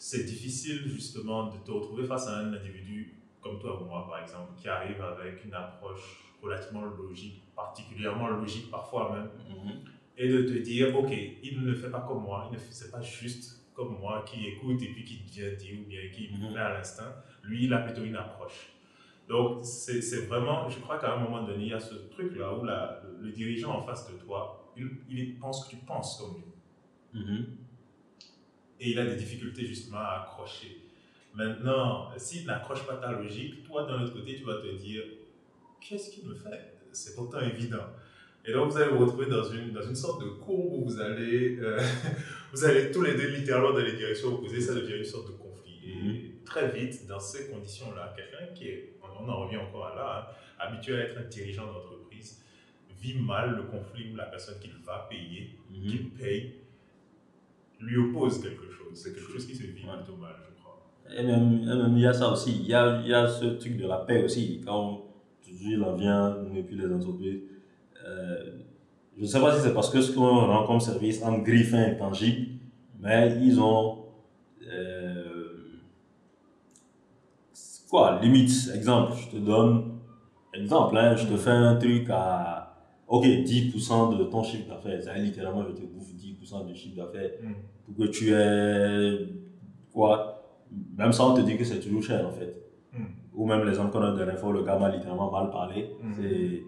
C'est 0.07 0.25
difficile 0.25 0.83
justement 0.87 1.47
de 1.47 1.57
te 1.65 1.71
retrouver 1.71 2.05
face 2.05 2.27
à 2.29 2.41
un 2.41 2.53
individu 2.53 3.15
comme 3.41 3.59
toi 3.59 3.81
ou 3.81 3.87
moi, 3.87 4.07
par 4.07 4.21
exemple, 4.23 4.53
qui 4.55 4.69
arrive 4.69 5.01
avec 5.01 5.43
une 5.47 5.55
approche 5.55 6.21
relativement 6.43 6.83
logique, 6.85 7.41
particulièrement 7.57 8.29
logique 8.29 8.71
parfois 8.71 9.15
même, 9.17 9.31
Mhm. 9.49 9.81
et 10.19 10.29
de 10.29 10.43
te 10.43 10.59
dire, 10.59 10.95
ok, 10.95 11.11
il 11.43 11.59
ne 11.63 11.69
le 11.71 11.75
fait 11.75 11.89
pas 11.89 12.01
comme 12.07 12.23
moi, 12.23 12.49
il 12.51 12.55
ne 12.55 12.59
fait 12.59 12.91
pas 12.91 13.01
juste 13.01 13.65
comme 13.75 13.99
moi, 13.99 14.23
qui 14.29 14.47
écoute 14.47 14.83
et 14.83 14.89
puis 14.93 15.05
qui 15.05 15.17
vient 15.25 15.51
dire, 15.55 15.79
ou 15.81 15.89
bien 15.89 16.03
qui 16.13 16.29
Mhm. 16.35 16.53
fait 16.53 16.59
à 16.61 16.75
l'instinct. 16.75 17.15
Lui, 17.43 17.65
il 17.65 17.73
a 17.73 17.79
plutôt 17.79 18.03
une 18.05 18.17
approche. 18.17 18.75
Donc, 19.27 19.65
c'est 19.65 20.27
vraiment, 20.27 20.69
je 20.69 20.81
crois 20.81 20.99
qu'à 20.99 21.15
un 21.15 21.19
moment 21.19 21.43
donné, 21.45 21.65
il 21.65 21.71
y 21.71 21.73
a 21.73 21.81
ce 21.81 21.95
truc-là 22.11 22.53
où 22.59 22.63
la- 22.65 23.01
le, 23.05 23.25
le 23.25 23.33
dirigeant 23.33 23.75
en 23.79 23.81
face 23.81 24.07
de 24.13 24.19
toi, 24.19 24.71
il, 24.77 24.87
il 25.09 25.39
pense 25.39 25.65
que 25.65 25.71
tu 25.71 25.77
penses 25.77 26.19
comme 26.19 26.35
lui. 26.37 27.23
Mhm. 27.23 27.47
Et 28.81 28.91
il 28.91 28.99
a 28.99 29.07
des 29.07 29.17
difficultés 29.17 29.65
justement 29.67 29.99
à 29.99 30.23
accrocher. 30.23 30.79
Maintenant, 31.35 32.11
s'il 32.17 32.47
n'accroche 32.47 32.87
pas 32.87 32.97
ta 32.97 33.13
logique, 33.13 33.65
toi, 33.65 33.85
d'un 33.87 34.03
autre 34.03 34.15
côté, 34.15 34.37
tu 34.37 34.45
vas 34.45 34.57
te 34.61 34.73
dire, 34.77 35.03
qu'est-ce 35.81 36.11
qu'il 36.11 36.29
me 36.29 36.35
fait? 36.35 36.75
C'est 36.93 37.15
pourtant 37.17 37.41
évident. 37.41 37.87
Et 38.47 38.53
donc, 38.53 38.71
vous 38.71 38.77
allez 38.77 38.91
vous 38.93 38.99
retrouver 38.99 39.27
dans 39.27 39.43
une, 39.45 39.73
dans 39.73 39.83
une 39.83 39.95
sorte 39.97 40.23
de 40.23 40.29
courbe 40.29 40.75
où 40.75 40.85
vous 40.85 41.01
allez, 41.01 41.57
euh, 41.59 41.81
vous 42.53 42.65
allez 42.65 42.91
tous 42.93 43.03
les 43.03 43.15
deux 43.15 43.29
littéralement 43.29 43.73
dans 43.73 43.79
les 43.79 43.93
directions 43.95 44.35
opposées, 44.35 44.61
ça 44.61 44.75
devient 44.75 44.99
une 44.99 45.05
sorte 45.05 45.29
de 45.29 45.33
conflit. 45.33 45.81
Et 45.87 46.31
très 46.45 46.71
vite, 46.71 47.07
dans 47.07 47.19
ces 47.21 47.49
conditions-là, 47.49 48.15
quelqu'un 48.17 48.53
qui 48.55 48.69
est, 48.69 48.93
on 49.03 49.29
en 49.29 49.45
revient 49.47 49.57
encore 49.57 49.87
à 49.87 49.95
là, 49.95 50.29
hein, 50.31 50.35
habitué 50.67 50.95
à 50.97 51.01
être 51.05 51.19
un 51.19 51.25
dirigeant 51.25 51.67
d'entreprise, 51.67 52.43
vit 53.01 53.15
mal 53.19 53.57
le 53.57 53.63
conflit 53.65 54.11
où 54.13 54.17
la 54.17 54.25
personne 54.25 54.59
qu'il 54.61 54.73
va 54.85 55.07
payer, 55.11 55.51
Mhm. 55.71 55.87
qu'il 55.91 56.11
paye, 56.11 56.55
lui 57.85 57.97
oppose 57.99 58.41
quelque 58.41 58.71
chose. 58.71 58.93
C'est 58.95 59.15
quelque 59.15 59.31
chose 59.33 59.47
qui 59.47 59.55
se 59.55 59.63
vit 59.63 59.73
plutôt 59.73 60.17
mal, 60.17 60.35
je 60.49 60.61
crois. 60.63 60.83
Et 61.17 61.23
même, 61.25 61.63
et 61.63 61.67
même, 61.67 61.97
il 61.97 62.01
y 62.03 62.07
a 62.07 62.13
ça 62.13 62.31
aussi. 62.33 62.53
Il 62.61 62.67
y 62.67 62.75
a, 62.75 63.01
il 63.03 63.09
y 63.09 63.15
a 63.15 63.29
ce 63.29 63.45
truc 63.47 63.77
de 63.77 63.87
la 63.87 63.99
paix 63.99 64.25
aussi. 64.25 64.61
Quand 64.65 65.03
il 65.67 65.83
en 65.83 65.95
vient, 65.97 66.37
nous 66.43 66.57
et 66.59 66.63
puis 66.63 66.77
les 66.77 66.93
entreprises. 66.93 67.41
euh, 68.07 68.59
je 69.17 69.23
ne 69.23 69.27
sais 69.27 69.41
pas 69.41 69.55
si 69.57 69.63
c'est 69.63 69.75
parce 69.75 69.91
que 69.91 70.01
ce 70.01 70.13
qu'on 70.13 70.47
rend 70.47 70.67
comme 70.67 70.81
service 70.81 71.23
en 71.23 71.39
griffin 71.39 71.85
intangible, 71.93 72.49
mais 73.01 73.39
ils 73.43 73.61
ont. 73.61 74.07
euh, 74.69 75.81
quoi, 77.91 78.21
limite, 78.23 78.51
exemple, 78.75 79.13
je 79.17 79.37
te 79.37 79.43
donne. 79.43 79.99
Exemple, 80.55 80.97
hein, 80.97 81.17
je 81.17 81.27
te 81.27 81.37
fais 81.37 81.51
un 81.51 81.77
truc 81.77 82.09
à. 82.11 82.61
Ok, 83.07 83.25
10% 83.25 84.17
de 84.19 84.25
ton 84.25 84.43
chiffre 84.43 84.69
d'affaires. 84.69 85.03
Ça, 85.03 85.15
littéralement, 85.19 85.65
je 85.65 85.73
te 85.73 85.83
bouffe 85.83 86.13
10% 86.15 86.34
du 86.67 86.75
chiffre 86.75 86.97
d'affaires 86.97 87.31
Mm. 87.43 87.53
pour 87.87 87.97
que 87.97 88.11
tu 88.11 88.33
aies. 88.33 89.29
Quoi 89.93 90.43
Même 90.97 91.13
ça, 91.13 91.25
on 91.27 91.35
te 91.35 91.41
dit 91.41 91.57
que 91.57 91.65
c'est 91.65 91.81
toujours 91.81 92.03
cher 92.03 92.27
en 92.27 92.31
fait. 92.33 92.55
Mm. 92.93 93.05
Ou 93.35 93.47
même 93.47 93.65
l'exemple 93.65 93.91
qu'on 93.93 94.03
a 94.03 94.13
l'info, 94.25 94.53
le 94.53 94.63
gars 94.63 94.79
m'a 94.79 94.91
littéralement 94.91 95.31
mal 95.31 95.51
parlé. 95.51 95.91
Mm. 96.03 96.13
C'est-. 96.17 96.63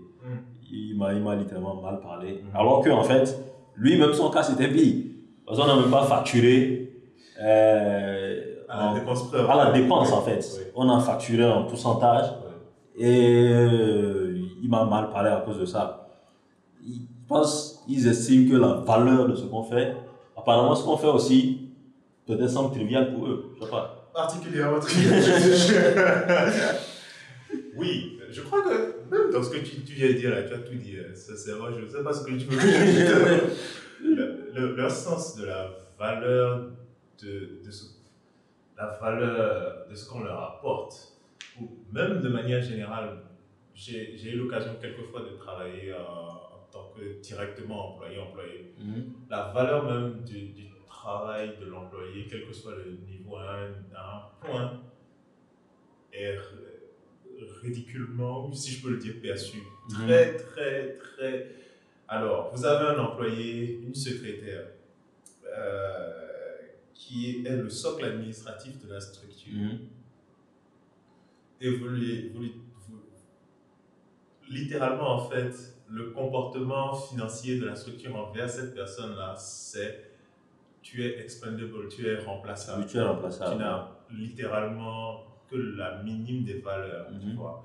Il 0.71 0.97
m'a 0.99 1.35
littéralement 1.37 1.81
mal 1.81 2.01
parlé. 2.01 2.43
Alors 2.55 2.83
que 2.83 2.91
en 2.91 3.05
fait, 3.05 3.39
lui, 3.77 3.97
même 3.99 4.13
son 4.13 4.31
cas, 4.31 4.43
c'était 4.43 4.69
pire. 4.69 5.05
Parce 5.47 5.59
qu'on 5.61 5.67
n'a 5.67 5.77
même 5.81 5.91
pas 5.91 6.05
facturé. 6.05 6.93
euh, 7.41 8.43
À 8.69 8.77
la 8.79 8.91
en- 8.91 8.95
dépense 8.95 9.33
à 9.35 9.65
la 9.65 9.71
dépense 9.73 10.11
en 10.13 10.23
fait. 10.23 10.41
Oui. 10.59 10.65
On 10.75 10.89
a 10.91 10.99
facturé 11.01 11.45
en 11.45 11.65
pourcentage. 11.65 12.27
Et 12.99 13.51
euh, 13.53 14.35
il 14.63 14.69
m'a 14.71 14.85
mal 14.87 15.11
parlé 15.11 15.29
à 15.31 15.43
cause 15.45 15.61
de 15.61 15.67
ça. 15.67 16.09
Ils 16.83 17.07
pensent, 17.29 17.76
ils 17.89 18.07
estiment 18.07 18.51
que 18.51 18.57
la 18.57 18.75
valeur 18.85 19.29
de 19.29 19.35
ce 19.37 19.45
qu'on 19.45 19.63
fait, 19.63 19.95
apparemment 20.37 20.75
ce 20.75 20.85
qu'on 20.85 20.97
fait 20.97 21.07
aussi, 21.09 21.71
peut-être 22.27 22.49
semble 22.51 22.75
trivial 22.75 23.13
pour 23.15 23.27
eux. 23.29 23.55
Je 23.59 23.65
sais 23.65 23.71
pas. 23.71 24.11
particulièrement 24.15 24.81
trivial. 24.81 25.23
oui, 27.77 28.19
je 28.31 28.41
crois 28.43 28.63
que 28.63 28.97
même 29.11 29.31
dans 29.33 29.43
ce 29.43 29.51
que 29.51 29.59
tu, 29.59 29.83
tu 29.83 29.93
viens 29.95 30.09
de 30.09 30.13
dire 30.15 30.31
là, 30.31 30.43
tu 30.43 30.55
as 30.55 30.59
tout 30.59 30.75
dit. 30.75 30.97
hein, 30.99 31.13
Sincèrement, 31.15 31.67
je 31.73 31.81
ne 31.85 31.89
sais 31.89 32.03
pas 32.03 32.13
ce 32.13 32.25
que 32.25 32.31
tu 32.33 32.47
veux 32.47 32.57
que. 32.57 33.45
Le- 34.05 34.51
le- 34.55 34.77
leur 34.77 34.91
sens 34.91 35.37
de 35.37 35.47
la 35.47 35.71
valeur 35.99 36.69
de, 37.23 37.61
de 37.65 37.71
ce, 37.71 37.85
la 38.77 38.99
valeur 39.01 39.87
de 39.91 39.95
ce 39.95 40.07
qu'on 40.09 40.23
leur 40.23 40.39
apporte, 40.39 41.13
ou 41.61 41.65
même 41.93 42.21
de 42.21 42.29
manière 42.29 42.61
générale, 42.63 43.17
j'ai 43.75 44.13
j'ai 44.17 44.33
eu 44.33 44.37
l'occasion 44.37 44.73
quelquefois 44.81 45.23
de 45.23 45.37
travailler 45.39 45.95
en, 45.95 46.46
directement 47.23 47.95
employé-employé 47.95 48.75
la 49.31 49.53
valeur 49.53 49.85
même 49.85 50.25
du, 50.25 50.49
du 50.49 50.67
travail 50.87 51.57
de 51.61 51.67
l'employé, 51.67 52.27
quel 52.29 52.47
que 52.47 52.53
soit 52.53 52.75
le 52.77 52.93
niveau, 53.09 53.37
à 53.37 53.57
un, 53.61 53.73
à 53.95 54.17
un 54.17 54.47
point, 54.47 54.83
est 56.13 56.37
ridiculement, 57.63 58.53
si 58.53 58.73
je 58.73 58.83
peux 58.83 58.91
le 58.91 58.99
dire, 58.99 59.15
perçu. 59.23 59.59
Très, 59.89 60.37
très, 60.37 60.97
très. 60.97 61.51
Alors, 62.09 62.51
vous 62.55 62.65
avez 62.65 62.97
un 62.97 62.99
employé, 62.99 63.81
une 63.83 63.95
secrétaire, 63.95 64.67
euh, 65.57 66.23
qui 66.95 67.45
est 67.47 67.57
le 67.57 67.69
socle 67.71 68.05
administratif 68.05 68.85
de 68.85 68.93
la 68.93 69.01
structure. 69.01 69.53
Mhm. 69.55 69.79
Et 71.61 71.71
vous 71.71 71.89
lui, 71.89 72.29
vous 72.31 72.41
lui- 72.43 72.55
littéralement, 74.51 75.11
en 75.17 75.21
fait, 75.29 75.53
le 75.89 76.11
comportement 76.11 76.95
financier 76.95 77.59
de 77.59 77.67
la 77.67 77.77
structure 77.77 78.15
envers 78.17 78.49
cette 78.51 78.75
personne-là, 78.75 79.35
c'est 79.37 80.11
tu 80.83 81.05
es 81.05 81.21
expendable, 81.21 81.89
tu 81.89 82.07
es 82.07 82.19
remplaçable. 82.19 82.83
Oui, 82.83 82.87
tu 82.89 82.97
es 82.97 83.01
Tu 83.01 83.07
remplaçable. 83.07 83.59
n'as 83.59 83.89
littéralement 84.11 85.23
que 85.51 85.57
la 85.57 86.03
minime 86.03 86.45
des 86.45 86.59
valeurs, 86.61 87.07
tu 87.21 87.27
Mhm. 87.27 87.37
vois. 87.37 87.65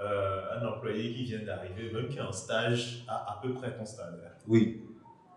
Euh, 0.00 0.42
un 0.60 0.66
employé 0.66 1.12
qui 1.12 1.24
vient 1.24 1.40
d'arriver, 1.44 1.90
même 1.92 2.08
qui 2.08 2.18
est 2.18 2.22
en 2.22 2.30
stage, 2.32 3.04
a 3.08 3.14
à 3.32 3.40
peu 3.42 3.52
près 3.52 3.74
ton 3.76 3.84
salaire. 3.84 4.32
Oui, 4.46 4.82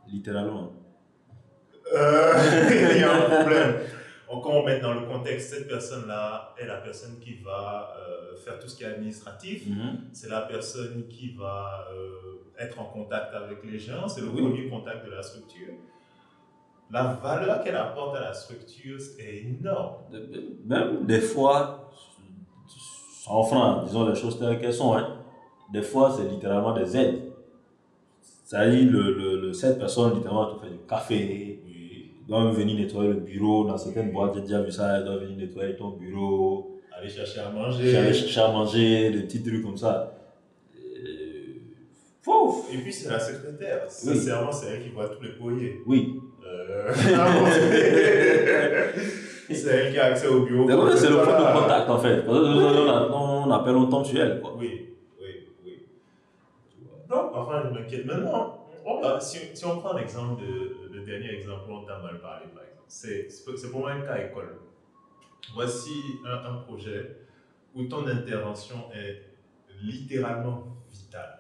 littéralement. 0.08 0.74
Euh, 1.94 2.34
il 2.96 3.00
y 3.00 3.04
a 3.04 3.12
un 3.26 3.30
problème. 3.42 3.76
Quand 4.40 4.52
on 4.52 4.64
met 4.66 4.80
dans 4.80 4.94
le 4.94 5.06
contexte, 5.06 5.54
cette 5.54 5.68
personne-là 5.68 6.56
est 6.58 6.66
la 6.66 6.78
personne 6.78 7.20
qui 7.20 7.34
va 7.36 7.94
euh, 8.00 8.36
faire 8.38 8.58
tout 8.60 8.68
ce 8.68 8.76
qui 8.78 8.84
est 8.84 8.88
administratif. 8.88 9.68
Mhm. 9.68 10.00
C'est 10.14 10.30
la 10.30 10.42
personne 10.42 11.08
qui 11.10 11.34
va 11.34 11.88
euh, 11.94 12.42
être 12.60 12.80
en 12.80 12.86
contact 12.86 13.34
avec 13.34 13.60
les 13.64 13.78
gens. 13.80 14.08
C'est 14.08 14.22
le 14.22 14.28
Oui. 14.30 14.42
premier 14.42 14.70
contact 14.70 15.06
de 15.06 15.12
la 15.12 15.22
structure. 15.22 15.74
La 16.92 17.14
valeur 17.22 17.64
qu'elle 17.64 17.76
apporte 17.76 18.16
à 18.18 18.22
la 18.22 18.34
structure 18.34 18.98
est 19.20 19.38
énorme. 19.46 19.96
Même 20.66 21.06
des 21.06 21.22
fois, 21.22 21.90
sans 23.24 23.44
francs, 23.44 23.86
disons 23.86 24.08
les 24.08 24.16
choses 24.16 24.38
telles 24.40 24.60
qu'elles 24.60 24.74
sont, 24.74 24.94
hein, 24.96 25.18
des 25.72 25.82
fois 25.84 26.12
c'est 26.16 26.26
littéralement 26.28 26.74
des 26.74 26.98
aides. 26.98 27.32
C'est-à-dire, 28.46 28.92
le, 28.92 29.14
le, 29.14 29.42
le- 29.42 29.54
cette 29.54 29.78
personne 29.80 30.16
littéralement 30.16 30.54
te 30.56 30.66
fait 30.66 30.72
du 30.72 30.80
café, 30.88 31.62
Doit 32.32 32.50
venir 32.54 32.78
nettoyer 32.78 33.10
le 33.10 33.16
bureau. 33.20 33.66
Dans 33.66 33.78
certaines 33.78 34.10
boîtes, 34.14 34.36
j'ai 34.36 34.42
déjà 34.44 34.62
vu 34.62 34.72
ça, 34.72 34.98
elle 34.98 35.04
doit 35.04 35.18
venir 35.18 35.36
nettoyer 35.36 35.76
ton 35.76 35.90
bureau, 35.90 36.80
Aller 36.98 37.10
chercher 37.10 37.42
à 37.42 37.50
manger. 37.50 37.92
j'allais 37.92 38.14
chercher 38.14 38.40
à 38.40 38.48
manger, 38.48 39.12
des 39.12 39.24
petits 39.24 39.44
trucs 39.44 39.62
comme 39.62 39.76
ça. 39.76 40.14
Euh, 40.74 41.60
Pouf 42.24 42.74
Et 42.74 42.78
puis 42.78 42.94
c'est 42.94 43.10
la 43.10 43.20
secrétaire. 43.20 43.82
Oui. 43.84 43.90
Sincèrement, 44.16 44.50
c'est 44.50 44.68
elle 44.68 44.84
qui 44.84 44.90
voit 44.92 45.10
tous 45.10 45.22
les 45.22 45.34
courriers. 45.34 45.82
Oui. 45.86 46.22
Euh, 46.48 46.94
c'est 49.52 49.68
elle 49.68 49.92
qui 49.92 50.00
a 50.00 50.06
accès 50.06 50.28
au 50.28 50.46
bureau. 50.46 50.70
C'est 50.96 51.10
le 51.10 51.16
point 51.18 51.38
de 51.38 51.60
contact 51.60 51.90
en 51.90 52.00
fait. 52.00 52.22
Parce 52.22 52.38
que 52.40 53.12
on, 53.14 53.52
appelle, 53.52 53.76
on 53.76 53.88
tombe 53.88 54.06
sur 54.06 54.22
elle. 54.22 54.40
Quoi. 54.40 54.56
Oui, 54.58 54.96
oui, 55.20 55.50
oui. 55.66 55.80
Non, 57.10 57.30
enfin, 57.34 57.64
je 57.68 57.78
m'inquiète. 57.78 58.06
Maintenant, 58.06 58.58
on 58.86 59.20
si, 59.20 59.40
si 59.54 59.66
on 59.66 59.80
prend 59.80 59.98
l'exemple 59.98 60.42
de 60.42 60.81
dernier 61.12 61.36
exemple 61.36 61.70
où 61.70 61.74
on 61.74 61.86
t'a 61.86 62.00
mal 62.00 62.20
parlé, 62.20 62.48
par 62.54 62.64
exemple, 62.64 62.86
c'est 62.88 63.72
pour 63.72 63.82
moi 63.82 63.92
un 63.92 64.02
cas 64.02 64.18
école. 64.18 64.60
Voici 65.54 65.94
un, 66.26 66.52
un 66.52 66.56
projet 66.62 67.18
où 67.74 67.86
ton 67.86 68.06
intervention 68.08 68.92
est 68.94 69.32
littéralement 69.82 70.68
vitale. 70.92 71.40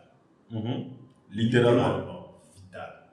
Mhm. 0.50 0.92
Littéralement. 1.32 2.42
vitale. 2.56 3.10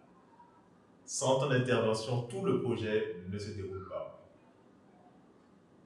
Sans 1.05 1.39
ton 1.41 1.51
intervention, 1.51 2.23
tout 2.23 2.45
le 2.45 2.61
projet 2.61 3.17
ne 3.29 3.39
se 3.39 3.53
déroule 3.53 3.89
pas. 3.89 4.29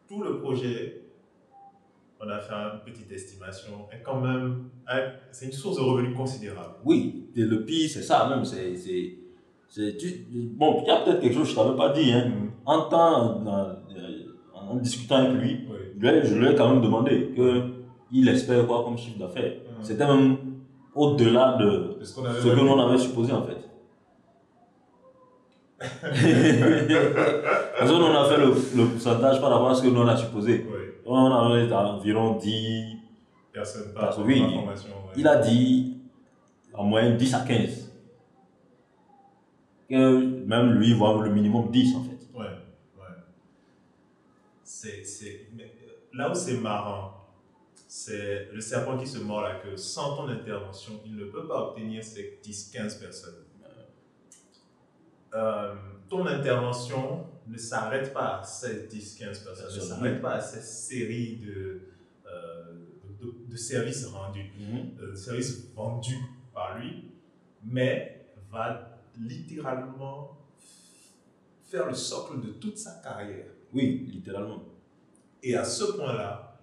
Tout 0.09 0.23
le 0.23 0.41
projet, 0.41 1.03
on 2.21 2.29
a 2.29 2.39
fait 2.39 2.53
une 2.55 2.81
petite 2.85 3.11
estimation, 3.13 3.89
est 3.91 4.03
quand 4.03 4.21
même, 4.21 4.71
hein, 4.87 5.13
c'est 5.31 5.47
une 5.47 5.53
source 5.53 5.77
de 5.77 5.83
revenus 5.83 6.17
considérable. 6.17 6.75
Oui, 6.85 7.31
et 7.35 7.43
le 7.43 7.65
pire, 7.65 7.89
c'est 7.91 8.03
ça 8.03 8.29
même. 8.29 8.45
C'est, 8.45 9.19
tu- 9.75 10.27
bon, 10.57 10.83
il 10.83 10.89
y 10.89 10.91
a 10.91 10.97
peut-être 11.01 11.21
quelque 11.21 11.35
chose 11.35 11.49
que 11.49 11.55
je 11.55 11.61
ne 11.61 11.65
t'avais 11.65 11.77
pas 11.77 11.89
dit. 11.91 12.13
Hein. 12.13 12.31
En, 12.67 12.83
temps, 12.83 13.43
euh, 13.47 13.75
en 14.55 14.75
discutant 14.77 15.17
avec 15.17 15.33
lui, 15.41 15.61
Oui. 15.71 15.77
je 15.97 16.01
lui 16.01 16.09
ai- 16.09 16.25
je 16.27 16.35
lui 16.35 16.47
ai 16.49 16.55
quand 16.55 16.69
même 16.71 16.83
demandé 16.83 17.33
qu'il 17.35 18.29
espère 18.29 18.67
quoi 18.67 18.85
comme 18.85 18.99
chiffre 18.99 19.19
d'affaires. 19.19 19.53
Mm. 19.55 19.83
C'était 19.83 20.07
même 20.07 20.37
au-delà 20.95 21.57
de 21.59 21.99
ce 22.05 22.15
que 22.49 22.55
l'on 22.61 22.79
avait 22.79 22.99
supposé 22.99 23.33
en 23.33 23.43
fait. 23.43 23.57
Parce 27.79 27.91
qu'on 27.91 28.05
a 28.15 28.25
fait 28.29 28.37
le, 28.39 28.49
le 28.77 28.85
pourcentage 28.89 29.41
par 29.41 29.51
rapport 29.51 29.71
à 29.71 29.75
ce 29.75 29.83
que 29.83 29.89
l'on 29.89 30.07
a 30.07 30.17
supposé. 30.17 30.65
Oui, 30.71 30.79
On 31.07 31.27
avait 31.27 31.73
environ 31.73 32.37
10, 32.37 32.97
personne 33.53 33.93
Parce 33.95 34.17
par 34.17 34.25
oui, 34.27 34.41
ouais. 34.43 34.75
il 35.17 35.27
a 35.27 35.37
dit 35.39 35.97
en 36.75 36.85
moyenne 36.85 37.17
10 37.17 37.35
à 37.35 37.41
15. 37.41 37.82
Que 39.93 40.47
même 40.47 40.73
lui 40.73 40.95
voit 40.95 41.23
le 41.23 41.31
minimum 41.31 41.71
10 41.71 41.97
en 41.97 42.05
fait. 42.05 42.27
Ouais, 42.33 42.47
ouais. 42.47 43.17
C'est, 44.65 45.05
c'est, 45.05 45.49
euh, 45.61 45.65
là 46.15 46.31
où 46.31 46.35
c'est 46.35 46.57
marrant, 46.57 47.29
c'est 47.87 48.49
le 48.51 48.61
serpent 48.63 48.97
qui 48.97 49.07
se 49.07 49.19
mord 49.19 49.43
la 49.43 49.57
queue. 49.57 49.77
Sans 49.77 50.17
ton 50.17 50.29
intervention, 50.29 50.95
il 51.05 51.15
ne 51.15 51.27
peut 51.27 51.47
pas 51.47 51.69
obtenir 51.69 52.03
ces 52.03 52.41
10-15 52.43 53.01
personnes. 53.01 53.35
Euh, 55.35 55.75
ton 56.09 56.25
intervention 56.27 57.27
ne 57.47 57.59
s'arrête 57.59 58.15
pas 58.15 58.39
à 58.39 58.43
ces 58.45 58.89
10-15 58.89 59.45
personnes, 59.45 59.75
ne 59.75 59.81
s'arrête 59.81 60.23
pas 60.23 60.37
à 60.37 60.41
cette 60.41 60.63
série 60.63 61.37
de, 61.37 61.83
euh, 62.27 62.73
de, 63.21 63.35
de 63.47 63.57
services 63.57 64.07
rendus 64.07 64.51
euh, 65.01 65.15
service 65.15 65.71
vendu 65.75 66.17
par 66.55 66.79
lui, 66.79 67.11
mais 67.63 68.27
va 68.51 68.92
littéralement 69.21 70.39
faire 71.71 71.87
le 71.89 71.95
socle 71.95 72.41
de 72.41 72.53
toute 72.53 72.77
sa 72.79 73.01
carrière. 73.03 73.47
Oui, 73.73 74.07
littéralement. 74.13 74.63
Et 75.43 75.55
à 75.57 75.65
ce 75.65 75.85
point-là, 75.93 76.61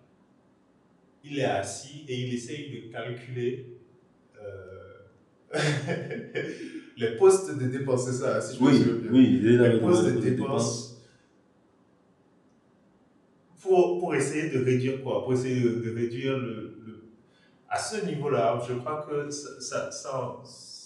il 1.24 1.40
est 1.40 1.44
assis 1.44 2.06
et 2.08 2.22
il 2.28 2.34
essaye 2.34 2.70
de 2.72 2.92
calculer 2.92 3.78
euh, 4.42 5.54
les 6.98 7.16
postes 7.18 7.58
de 7.58 7.68
dépenses, 7.68 8.06
c'est 8.06 8.14
ça, 8.24 8.40
si 8.40 8.58
je 8.58 8.64
Oui, 8.64 8.80
bien. 8.84 9.12
oui, 9.12 9.38
il 9.42 9.48
est 9.48 9.58
là, 9.58 9.68
les 9.70 9.80
postes 9.80 10.06
de 10.06 10.20
dépenses 10.20 11.02
pour, 13.62 14.00
pour 14.00 14.16
essayer 14.16 14.50
de 14.50 14.64
réduire 14.64 15.02
quoi? 15.04 15.24
Pour 15.24 15.34
essayer 15.34 15.62
de, 15.62 15.70
de 15.80 15.94
réduire 15.94 16.38
le, 16.38 16.78
le- 16.86 17.04
À 17.68 17.78
ce 17.78 18.06
niveau-là, 18.06 18.62
je 18.68 18.74
crois 18.76 19.06
que 19.10 19.30
ça, 19.30 19.60
ça, 19.60 19.92
ça, 19.92 20.36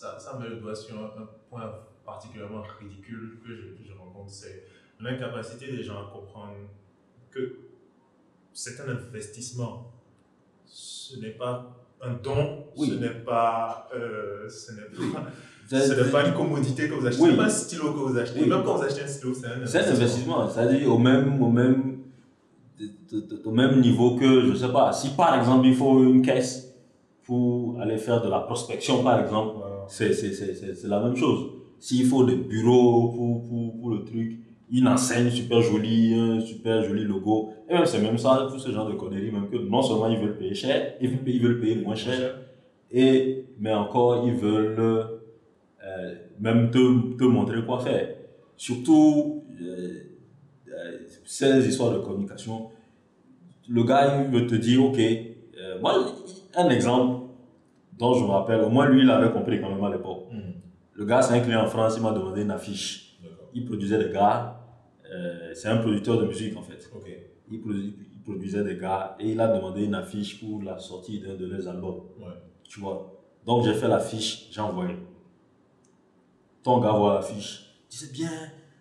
ça- 0.04 0.20
ça 0.20 0.38
met 0.38 0.50
le 0.50 0.58
doigt 0.58 0.76
sur 0.76 0.96
un, 1.00 1.06
un 1.22 1.28
point 1.50 1.72
particulièrement 2.06 2.62
ridicule 2.80 3.40
que 3.46 3.56
je, 3.56 3.62
que 3.78 3.84
je 3.88 3.94
rencontre, 3.98 4.30
c'est 4.30 4.64
l'incapacité 5.00 5.72
des 5.72 5.82
gens 5.84 5.98
à 6.04 6.12
comprendre 6.12 6.56
que 7.32 7.44
c'est 8.52 8.80
un 8.82 8.90
investissement. 8.90 9.92
Ce 10.66 11.18
n'est 11.22 11.32
pas 11.44 11.56
un 12.02 12.14
don, 12.22 12.66
Oui. 12.76 12.90
ce 12.90 12.94
n'est 12.96 13.20
pas, 13.32 13.88
euh, 13.96 14.50
ce 14.50 14.74
n'est 14.74 14.90
pas, 15.14 15.24
C'est- 15.70 15.80
ce 15.88 15.94
n'est 16.04 16.12
pas 16.12 16.28
une 16.28 16.34
commodité 16.34 16.90
que 16.90 16.96
vous 16.96 17.08
achetez, 17.08 17.22
Oui. 17.22 17.28
ce 17.30 17.32
n'est 17.32 17.38
pas 17.38 17.46
un 17.46 17.50
stylo 17.50 17.94
que 17.94 18.00
vous 18.00 18.18
achetez. 18.18 18.42
Oui. 18.42 18.50
Même 18.50 18.64
quand 18.64 18.76
vous 18.76 18.84
achetez 18.84 19.04
un 19.04 19.08
stylo, 19.08 19.34
c'est 19.34 19.48
un 19.48 19.66
C'est 19.66 19.80
un 19.80 19.92
investissement, 19.92 20.50
c'est-à-dire 20.50 20.92
au 20.94 20.98
même, 20.98 21.42
au 21.42 21.50
même, 21.50 22.00
au 23.46 23.52
même 23.52 23.80
niveau 23.80 24.18
que, 24.18 24.42
je 24.48 24.54
sais 24.56 24.72
pas, 24.72 24.92
si 24.92 25.12
par 25.12 25.34
exemple 25.40 25.66
il 25.66 25.76
faut 25.76 26.04
une 26.04 26.22
caisse 26.22 26.76
pour 27.24 27.80
aller 27.80 27.98
faire 27.98 28.22
de 28.22 28.28
la 28.30 28.40
prospection, 28.42 29.02
par 29.02 29.20
exemple. 29.22 29.56
C'est 29.88 30.14
c'est- 30.14 30.34
c'est- 30.34 30.76
c'est- 30.76 30.88
la 30.88 31.00
même 31.02 31.16
chose. 31.16 31.52
S'il 31.80 32.06
faut 32.06 32.24
des 32.26 32.36
bureaux 32.36 33.10
pour, 33.10 33.44
pour, 33.48 33.80
pour 33.80 33.90
le 33.90 34.04
truc, 34.06 34.40
une 34.72 34.88
enseigne 34.88 35.30
super 35.30 35.62
jolie, 35.62 36.14
un 36.16 36.40
super 36.40 36.82
joli 36.84 37.04
logo, 37.04 37.52
et 37.70 37.74
même 37.74 37.86
c'est 37.86 38.02
même 38.02 38.18
ça, 38.18 38.48
tout 38.52 38.58
ce 38.60 38.72
genre 38.72 38.88
de 38.90 38.94
conneries, 38.96 39.32
même 39.32 39.50
que 39.50 39.58
non 39.58 39.82
seulement 39.82 40.08
ils 40.08 40.18
veulent 40.18 40.38
payer 40.38 40.56
cher, 40.56 40.94
ils 41.02 41.10
veulent, 41.10 41.20
ils 41.28 41.42
veulent 41.42 41.60
payer 41.60 41.76
moins 41.76 41.96
cher, 41.96 42.40
et, 42.92 43.46
mais 43.60 43.74
encore, 43.74 44.26
ils 44.28 44.34
veulent 44.34 44.80
euh, 44.80 46.14
même 46.40 46.72
te, 46.72 47.18
te 47.18 47.24
montrer 47.24 47.64
quoi 47.66 47.80
faire. 47.80 48.16
Surtout, 48.56 49.44
euh, 49.62 49.90
euh, 50.70 50.98
ces 51.26 51.68
histoires 51.68 51.92
de 51.92 52.00
communication, 52.00 52.70
le 53.68 53.84
gars, 53.84 54.24
il 54.26 54.32
veut 54.32 54.48
te 54.48 54.56
dire, 54.56 54.84
OK, 54.86 55.00
moi, 55.82 56.06
un 56.56 56.70
exemple 56.70 57.23
dont 57.98 58.14
je 58.14 58.24
me 58.24 58.30
rappelle, 58.30 58.62
au 58.62 58.70
moins 58.70 58.88
lui, 58.88 59.02
il 59.04 59.10
avait 59.10 59.32
compris 59.32 59.60
quand 59.62 59.70
même 59.70 59.84
à 59.84 59.90
l'époque. 59.90 60.26
Hmm. 60.32 60.52
Le 60.94 61.06
gars, 61.06 61.22
c'est 61.22 61.34
un 61.34 61.40
client 61.42 61.62
en 61.64 61.68
France, 61.68 61.96
il 61.98 62.04
m'a 62.04 62.12
demandé 62.12 62.42
une 62.42 62.52
affiche. 62.52 63.20
Il 63.54 63.66
produisait 63.66 63.98
des 64.04 64.12
gars, 64.12 64.60
euh, 65.12 65.52
c'est 65.54 65.68
un 65.68 65.78
producteur 65.78 66.18
de 66.20 66.26
musique 66.26 66.58
en 66.58 66.64
fait. 66.64 66.90
Il, 67.52 67.60
produ- 67.60 67.94
il 68.16 68.22
produisait 68.24 68.64
des 68.64 68.78
gars 68.78 69.16
et 69.20 69.32
il 69.32 69.40
a 69.40 69.48
demandé 69.48 69.84
une 69.84 69.94
affiche 69.96 70.40
pour 70.40 70.64
la 70.64 70.80
sortie 70.80 71.20
d'un 71.20 71.36
de 71.36 71.46
leurs 71.46 71.68
albums. 71.68 72.02
Ouais. 72.20 72.34
Tu 72.64 72.80
vois. 72.80 73.12
Donc 73.46 73.64
j'ai 73.66 73.74
fait 73.74 73.88
l'affiche, 73.88 74.48
j'ai 74.52 74.62
envoyé. 74.62 74.96
Ton 76.64 76.80
gars 76.80 76.94
voit 76.94 77.16
l'affiche. 77.16 77.76
Il 77.86 77.90
dit 77.90 77.98
c'est 77.98 78.12
bien, 78.12 78.32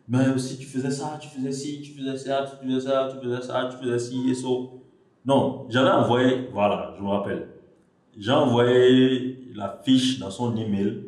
mais 0.09 0.39
si 0.39 0.57
tu 0.59 0.67
faisais 0.67 0.91
ça, 0.91 1.19
tu 1.21 1.29
faisais 1.29 1.53
ci, 1.53 1.81
tu 1.83 1.93
faisais 1.93 2.17
ça, 2.17 2.45
tu 2.49 2.67
faisais 2.67 2.81
ça, 2.81 3.09
tu 3.13 3.27
faisais 3.27 3.43
ça, 3.43 3.69
tu 3.71 3.77
faisais 3.77 3.99
ci 3.99 4.31
et 4.31 4.35
ça. 4.35 4.49
Non, 5.27 5.67
j'avais 5.69 5.91
envoyé, 5.91 6.49
voilà, 6.53 6.95
je 6.97 7.03
me 7.03 7.09
rappelle. 7.09 7.49
J'ai 8.19 8.31
envoyé 8.33 9.39
la 9.55 9.81
fiche 9.85 10.19
dans 10.19 10.31
son 10.31 10.57
email 10.57 11.05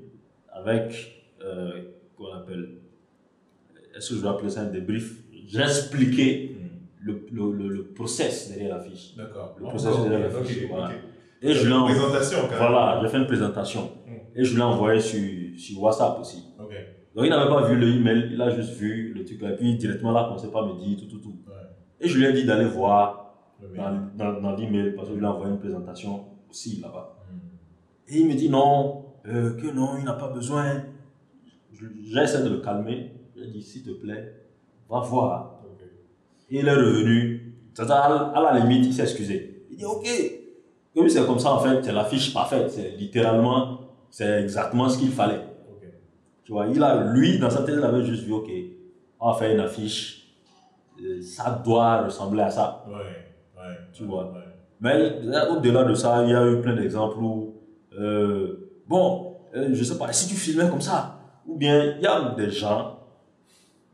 avec, 0.53 1.25
euh, 1.45 1.83
qu'on 2.17 2.33
appelle, 2.33 2.79
est-ce 3.97 4.11
que 4.11 4.17
je 4.17 4.21
dois 4.23 4.33
appeler 4.33 4.51
ça 4.51 4.63
un 4.63 4.71
débrief? 4.71 5.21
J'ai 5.47 5.61
expliqué 5.61 6.51
Hmm. 6.55 6.79
le, 7.01 7.27
le, 7.33 7.53
le, 7.53 7.69
le 7.69 7.85
process 7.89 8.49
derrière 8.51 8.77
la 8.79 8.83
fiche. 8.83 9.15
D'accord. 9.17 9.55
Le 9.59 9.65
processus 9.67 9.97
Encore, 9.99 10.09
de 10.09 10.15
la 10.17 10.31
fiche, 10.31 10.67
voilà. 10.71 10.91
Et 11.43 11.53
je 11.53 11.61
l'ai 11.65 11.67
Une 11.67 11.73
envoyé. 11.75 11.97
présentation 11.99 12.39
quand 12.45 12.49
même. 12.49 12.59
Voilà, 12.59 12.99
j'ai 13.03 13.09
fait 13.09 13.19
une 13.19 13.27
présentation. 13.27 13.83
Mm. 14.07 14.11
Et 14.41 14.45
je 14.45 14.57
l'ai 14.57 14.63
envoyé 14.63 15.01
sur, 15.01 15.21
sur 15.61 15.83
WhatsApp 15.83 16.19
aussi. 16.21 16.43
Donc 17.15 17.25
il 17.27 17.31
n'avait 17.31 17.49
pas 17.51 17.69
vu 17.69 17.77
le 17.79 17.87
email, 17.95 18.31
il 18.33 18.41
a 18.43 18.51
juste 18.51 18.73
vu 18.73 19.13
le 19.15 19.25
truc 19.25 19.41
là. 19.43 19.53
Et 19.53 19.57
puis 19.57 19.77
directement 19.77 20.11
là, 20.13 20.23
il 20.25 20.29
commençait 20.29 20.51
pas 20.51 20.63
à 20.63 20.67
me 20.67 20.81
dire 20.81 20.97
tout, 20.99 21.07
tout, 21.07 21.19
tout. 21.19 21.37
Ouais. 21.47 21.55
Et 22.01 22.09
je 22.09 22.19
lui 22.19 22.25
ai 22.25 22.33
dit 22.33 22.45
d'aller 22.45 22.65
voir 22.65 23.37
dans, 23.77 24.09
dans, 24.17 24.41
dans 24.41 24.57
l'email 24.57 24.95
parce 24.97 25.07
que 25.09 25.15
je 25.15 25.19
lui 25.21 25.25
ai 25.25 25.29
envoyé 25.29 25.53
une 25.53 25.61
présentation 25.61 26.25
aussi 26.55 26.81
là-bas. 26.81 27.17
Hmm. 27.31 27.39
Et 28.09 28.21
il 28.21 28.29
me 28.29 28.35
dit 28.35 28.49
non, 28.49 29.05
euh, 29.27 29.55
que 29.57 29.67
non, 29.73 29.97
il 29.99 30.05
n'a 30.05 30.13
pas 30.15 30.29
besoin. 30.29 30.85
Je- 31.73 31.87
J'essaie 32.05 32.43
de 32.45 32.49
le 32.49 32.59
calmer. 32.61 33.11
Je 33.35 33.41
lui 33.41 33.49
ai 33.49 33.51
dit 33.51 33.63
s'il 33.63 33.83
te 33.83 33.91
plaît, 33.91 34.33
va 34.89 35.01
voir. 35.01 35.61
Et 36.51 36.61
il 36.61 36.69
est 36.69 36.75
revenu. 36.75 37.55
À 37.79 38.41
la 38.41 38.59
limite, 38.61 38.87
il 38.87 38.95
s'est 38.95 39.03
excusé. 39.03 39.67
Il 39.71 39.77
dit 39.79 39.85
ok. 39.85 40.07
Comme 40.95 41.09
c'est 41.09 41.27
comme 41.27 41.41
ça, 41.41 41.53
en 41.55 41.59
fait, 41.59 41.83
c'est 41.83 41.93
la 41.93 42.05
fiche 42.05 42.33
parfaite. 42.33 42.71
C'est 42.71 42.91
littéralement, 42.91 43.81
c'est 44.11 44.43
exactement 44.43 44.89
ce 44.89 44.99
qu'il 44.99 45.11
fallait. 45.11 45.41
Tu 46.45 46.53
vois, 46.53 46.67
il 46.69 46.81
a, 46.83 47.13
lui, 47.13 47.39
dans 47.41 47.51
sa 47.51 47.63
tête, 47.65 47.75
il 47.79 47.83
avait 47.85 48.05
juste 48.05 48.25
vu, 48.25 48.33
ok, 48.33 48.49
on 49.19 49.33
va 49.33 49.39
faire 49.39 49.51
une 49.53 49.61
affiche. 49.61 50.37
Euh, 51.03 51.21
Ça 51.23 51.61
doit 51.65 52.03
ressembler 52.05 52.43
à 52.43 52.51
ça. 52.51 52.85
Ouais. 52.87 52.95
Ouais. 53.61 53.75
Tu 53.93 54.05
vois. 54.05 54.31
Ouais. 54.31 54.44
Mais 54.85 54.97
euh, 54.97 55.49
au-delà 55.49 55.85
de 55.85 55.95
ça, 55.95 56.23
il 56.25 56.31
y 56.31 56.35
a 56.35 56.47
eu 56.47 56.61
plein 56.61 56.75
d'exemples 56.75 57.17
où, 57.17 57.55
euh, 57.99 58.69
bon, 58.87 59.39
euh, 59.57 59.71
je 59.73 59.83
sais 59.83 59.97
pas, 59.97 60.13
si 60.13 60.29
tu 60.29 60.35
filmais 60.35 60.69
comme 60.69 60.83
ça, 60.83 61.19
ou 61.47 61.57
bien 61.57 61.95
il 61.97 62.03
y 62.03 62.07
a 62.07 62.35
des 62.37 62.51
gens 62.51 62.99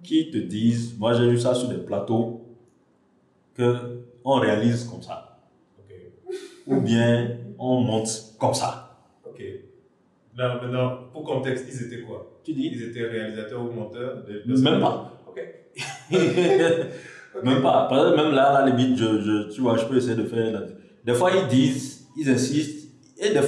qui 0.03 0.33
te 0.33 0.39
disent, 0.39 0.99
moi 0.99 1.13
j'ai 1.13 1.31
vu 1.31 1.39
ça 1.39 1.55
sur 1.55 1.69
des 1.69 1.77
plateaux, 1.77 2.45
que 3.55 4.01
on 4.25 4.41
réalise 4.41 4.83
comme 4.83 5.01
ça, 5.01 5.39
ou 6.67 6.81
bien 6.81 7.37
on 7.57 7.83
monte 7.83 8.35
comme 8.37 8.55
ça. 8.55 8.99
Ok. 9.25 9.41
Là, 10.37 10.59
maintenant, 10.61 11.05
pour 11.13 11.23
contexte, 11.23 11.67
ils 11.73 11.87
étaient 11.87 12.03
quoi? 12.03 12.41
Tu 12.43 12.53
dis? 12.53 12.67
Ils 12.67 12.83
étaient 12.91 13.07
réalisateurs 13.07 13.63
ou 13.63 13.71
monteurs 13.71 14.25
Même 14.45 14.81
pas. 14.81 15.23
Ok. 15.29 15.41
Même 17.45 17.63
pas. 17.63 17.87
Par 17.89 17.99
exemple, 17.99 18.17
même 18.25 18.35
là, 18.35 18.57
à 18.57 18.67
la 18.67 18.75
limite, 18.75 18.99
je, 18.99 19.21
je, 19.21 19.55
tu 19.55 19.61
vois, 19.61 19.77
je 19.77 19.85
peux 19.85 19.97
essayer 19.97 20.17
de 20.17 20.25
faire. 20.25 20.61
Des 21.05 21.15
fois, 21.15 21.31
ils 21.33 21.49
disent, 21.49 22.07
ils 22.17 22.31
insistent. 22.31 22.89
Et 23.19 23.31
des, 23.31 23.41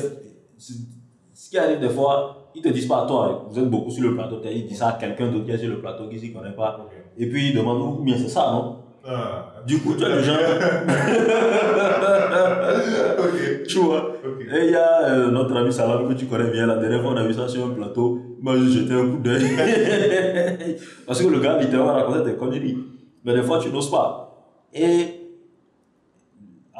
ce 1.34 1.50
qui 1.50 1.58
arrive 1.58 1.80
des 1.80 1.88
fois, 1.88 2.50
ils 2.54 2.62
te 2.62 2.68
disent 2.68 2.86
pas 2.86 3.04
à 3.04 3.06
toi, 3.06 3.46
vous 3.50 3.58
êtes 3.58 3.68
beaucoup 3.68 3.90
sur 3.90 4.02
le 4.02 4.14
plateau, 4.14 4.40
ils 4.44 4.66
disent 4.66 4.78
ça 4.78 4.88
à 4.88 4.92
quelqu'un 4.92 5.30
d'autre 5.30 5.46
qui 5.46 5.52
est 5.52 5.58
sur 5.58 5.70
le 5.70 5.80
plateau 5.80 6.08
qui 6.08 6.18
s'y 6.18 6.32
connaît 6.32 6.52
pas. 6.52 6.86
Et 7.16 7.28
puis 7.28 7.48
ils 7.48 7.56
demandent, 7.56 8.00
ou 8.00 8.02
bien 8.02 8.16
c'est 8.18 8.28
ça, 8.28 8.50
non? 8.52 8.76
Ah. 9.04 9.54
Du 9.66 9.80
coup, 9.80 9.94
tu 9.96 10.04
as 10.04 10.10
le 10.10 10.22
genre. 10.22 10.36
ok. 13.18 13.66
tu 13.66 13.78
vois. 13.78 14.12
Et 14.54 14.66
il 14.66 14.70
y 14.70 14.76
a 14.76 15.08
euh, 15.08 15.30
notre 15.30 15.56
ami 15.56 15.72
Salam 15.72 16.08
que 16.08 16.14
tu 16.14 16.26
connais 16.26 16.50
bien, 16.50 16.66
la 16.66 16.76
dernière 16.76 17.02
fois 17.02 17.12
on 17.12 17.16
a 17.16 17.24
vu 17.24 17.34
ça 17.34 17.48
sur 17.48 17.66
un 17.66 17.70
plateau, 17.70 18.20
m'a 18.40 18.56
juste 18.56 18.78
jeté 18.78 18.94
un 18.94 19.08
coup 19.08 19.18
d'œil. 19.18 19.42
Parce 21.06 21.20
que 21.20 21.26
le 21.26 21.40
gars 21.40 21.58
littéralement 21.58 21.94
racontait 21.94 22.30
des 22.30 22.36
conneries. 22.36 22.78
Mais 23.24 23.34
des 23.34 23.42
fois 23.42 23.58
tu 23.58 23.70
n'oses 23.70 23.90
pas. 23.90 24.46
Et 24.72 25.21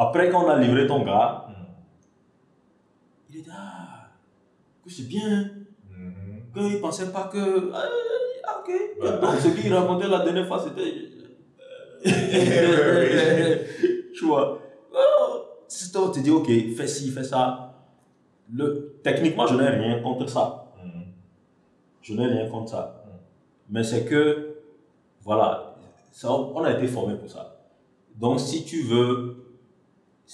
après 0.08 0.30
quand 0.30 0.44
on 0.44 0.48
a 0.48 0.58
livré 0.58 0.86
ton 0.86 1.04
gars, 1.04 1.46
il 3.30 3.42
dit 3.42 3.48
Ah, 3.50 4.08
que 4.84 4.90
c'est 4.90 5.08
bien, 5.08 5.50
Mhm. 5.90 6.42
qu'il 6.52 6.72
ne 6.74 6.78
pensait 6.78 7.10
pas 7.12 7.24
que. 7.32 7.70
Ah, 7.74 7.82
ah, 8.46 8.60
ok. 8.60 8.70
Voilà. 9.00 9.16
Donc 9.18 9.34
ce 9.40 9.48
qu'il 9.48 9.72
racontait 9.74 10.08
la 10.08 10.24
dernière 10.24 10.46
fois 10.46 10.60
c'était. 10.62 11.08
tu 14.14 14.24
vois. 14.26 14.58
Oh, 14.94 15.42
Si 15.68 15.90
toi 15.92 16.10
te 16.12 16.20
dit 16.20 16.30
ok, 16.30 16.46
fais 16.76 16.86
ci, 16.86 17.10
fais 17.10 17.24
ça. 17.24 17.74
Le, 18.52 18.98
techniquement 19.02 19.46
je 19.46 19.54
n'ai 19.56 19.68
rien 19.68 20.00
contre 20.02 20.28
ça. 20.28 20.66
Mhm. 20.84 21.04
Je 22.02 22.14
n'ai 22.14 22.26
rien 22.26 22.48
contre 22.50 22.70
ça. 22.70 23.02
Mm. 23.06 23.10
Mais 23.70 23.84
c'est 23.84 24.04
que, 24.04 24.56
voilà, 25.22 25.74
ça, 26.10 26.30
on 26.32 26.62
a 26.64 26.72
été 26.72 26.86
formé 26.88 27.14
pour 27.16 27.30
ça. 27.30 27.56
Donc, 28.16 28.40
si 28.40 28.64
tu 28.64 28.82
veux, 28.82 29.41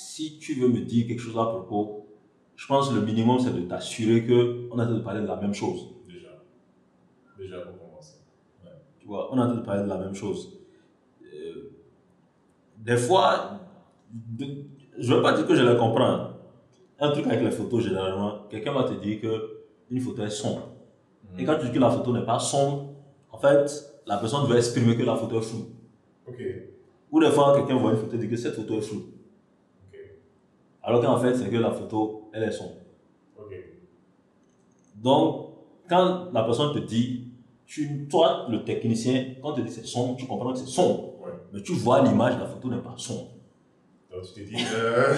si 0.01 0.39
tu 0.39 0.55
veux 0.55 0.69
me 0.69 0.81
dire 0.83 1.09
quelque 1.09 1.19
chose 1.21 1.37
à 1.37 1.47
propos, 1.47 2.07
je 2.55 2.67
pense 2.69 2.89
que 2.89 2.95
le 2.95 3.01
minimum, 3.03 3.39
c'est 3.41 3.53
de 3.53 3.63
t'assurer 3.63 4.25
qu'on 4.25 4.79
a 4.79 4.87
de 4.87 5.01
parler 5.01 5.23
de 5.23 5.27
la 5.27 5.35
même 5.37 5.53
chose. 5.55 5.89
Déjà. 6.07 6.29
Déjà 7.37 7.59
pour 7.63 7.79
commencer. 7.81 8.19
Tu 9.01 9.07
vois, 9.09 9.29
on 9.35 9.39
a 9.41 9.49
de 9.53 9.61
parler 9.61 9.83
de 9.83 9.89
la 9.89 9.99
même 9.99 10.15
chose. 10.15 10.57
Euh, 11.23 11.73
des 12.79 12.97
fois, 12.97 13.61
de- 14.13 14.67
je 14.99 15.11
ne 15.11 15.17
veux 15.17 15.23
pas 15.23 15.33
dire 15.33 15.47
que 15.49 15.55
je 15.57 15.63
les 15.65 15.77
comprends. 15.77 16.31
Un 17.01 17.11
truc 17.11 17.27
avec 17.27 17.43
les 17.43 17.51
photos, 17.51 17.83
généralement, 17.83 18.47
quelqu'un 18.49 18.73
va 18.73 18.85
te 18.85 18.95
dire 18.95 19.21
qu'une 19.21 20.01
photo 20.01 20.23
est 20.23 20.31
sombre. 20.31 20.69
Et 21.37 21.45
quand 21.45 21.59
tu 21.59 21.67
dis 21.67 21.73
que 21.73 21.79
la 21.81 21.91
photo 21.91 22.13
n'est 22.13 22.25
pas 22.25 22.39
sombre, 22.39 22.95
en 23.33 23.39
fait, 23.39 23.69
la 24.07 24.17
personne 24.19 24.47
veut 24.49 24.57
exprimer 24.57 24.97
que 24.97 25.03
la 25.03 25.17
photo 25.17 25.39
est 25.39 25.43
floue. 25.43 25.67
Ok. 26.29 26.41
Ou 27.11 27.21
des 27.21 27.31
fois, 27.31 27.57
quelqu'un 27.57 27.77
voit 27.77 27.91
une 27.93 27.97
photo 27.99 28.15
et 28.15 28.19
dit 28.19 28.29
que 28.29 28.37
cette 28.37 28.55
photo 28.55 28.79
est 28.79 28.81
floue. 28.83 29.07
Alors 30.89 31.03
qu'en 31.03 31.19
fait, 31.19 31.35
c'est 31.35 31.51
que 31.51 31.57
la 31.57 31.71
photo, 31.71 32.31
elle 32.33 32.45
est 32.45 32.51
sombre. 32.51 32.77
Donc, 34.95 35.51
quand 35.87 36.29
la 36.33 36.43
personne 36.45 36.73
te 36.73 36.79
dit, 36.79 37.29
tu, 37.67 38.09
toi, 38.09 38.47
le 38.49 38.65
technicien, 38.65 39.35
quand 39.43 39.53
tu 39.53 39.61
dis 39.63 39.71
c'est 39.71 39.85
sombre, 39.85 40.17
tu 40.17 40.27
comprends 40.27 40.55
que 40.55 40.59
c'est 40.59 40.67
sombre. 40.67 41.21
Ouais. 41.21 41.33
Mais 41.53 41.61
tu 41.61 41.75
vois 41.75 42.01
l'image, 42.01 42.39
la 42.39 42.47
photo 42.47 42.69
n'est 42.69 42.81
pas 42.81 42.95
sombre. 42.97 43.33
Alors 44.11 44.25
tu 44.25 44.33
te 44.43 44.49
dis, 44.49 44.65
euh, 44.75 45.13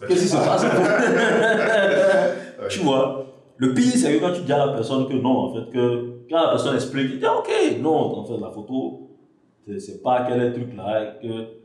Qu'est-ce 0.08 0.22
qui 0.22 0.28
se 0.28 0.36
passe? 0.36 0.64
Tu 2.68 2.80
vois 2.80 3.26
Le 3.58 3.74
pire, 3.74 3.92
c'est 3.94 4.14
que 4.14 4.18
quand 4.18 4.32
tu 4.32 4.40
dis 4.42 4.52
à 4.52 4.66
la 4.66 4.72
personne 4.72 5.06
que 5.06 5.14
non, 5.14 5.30
en 5.30 5.54
fait, 5.54 5.70
que 5.70 6.24
quand 6.28 6.42
la 6.42 6.48
personne 6.50 6.74
explique, 6.74 7.12
tu 7.12 7.18
dis 7.18 7.26
ok, 7.26 7.78
non, 7.80 8.18
en 8.18 8.24
fait, 8.24 8.36
la 8.36 8.50
photo, 8.50 9.10
c'est 9.78 10.02
pas 10.02 10.24
quel 10.28 10.40
est 10.40 10.48
le 10.48 10.52
truc 10.54 10.76
là, 10.76 11.14
que 11.22 11.61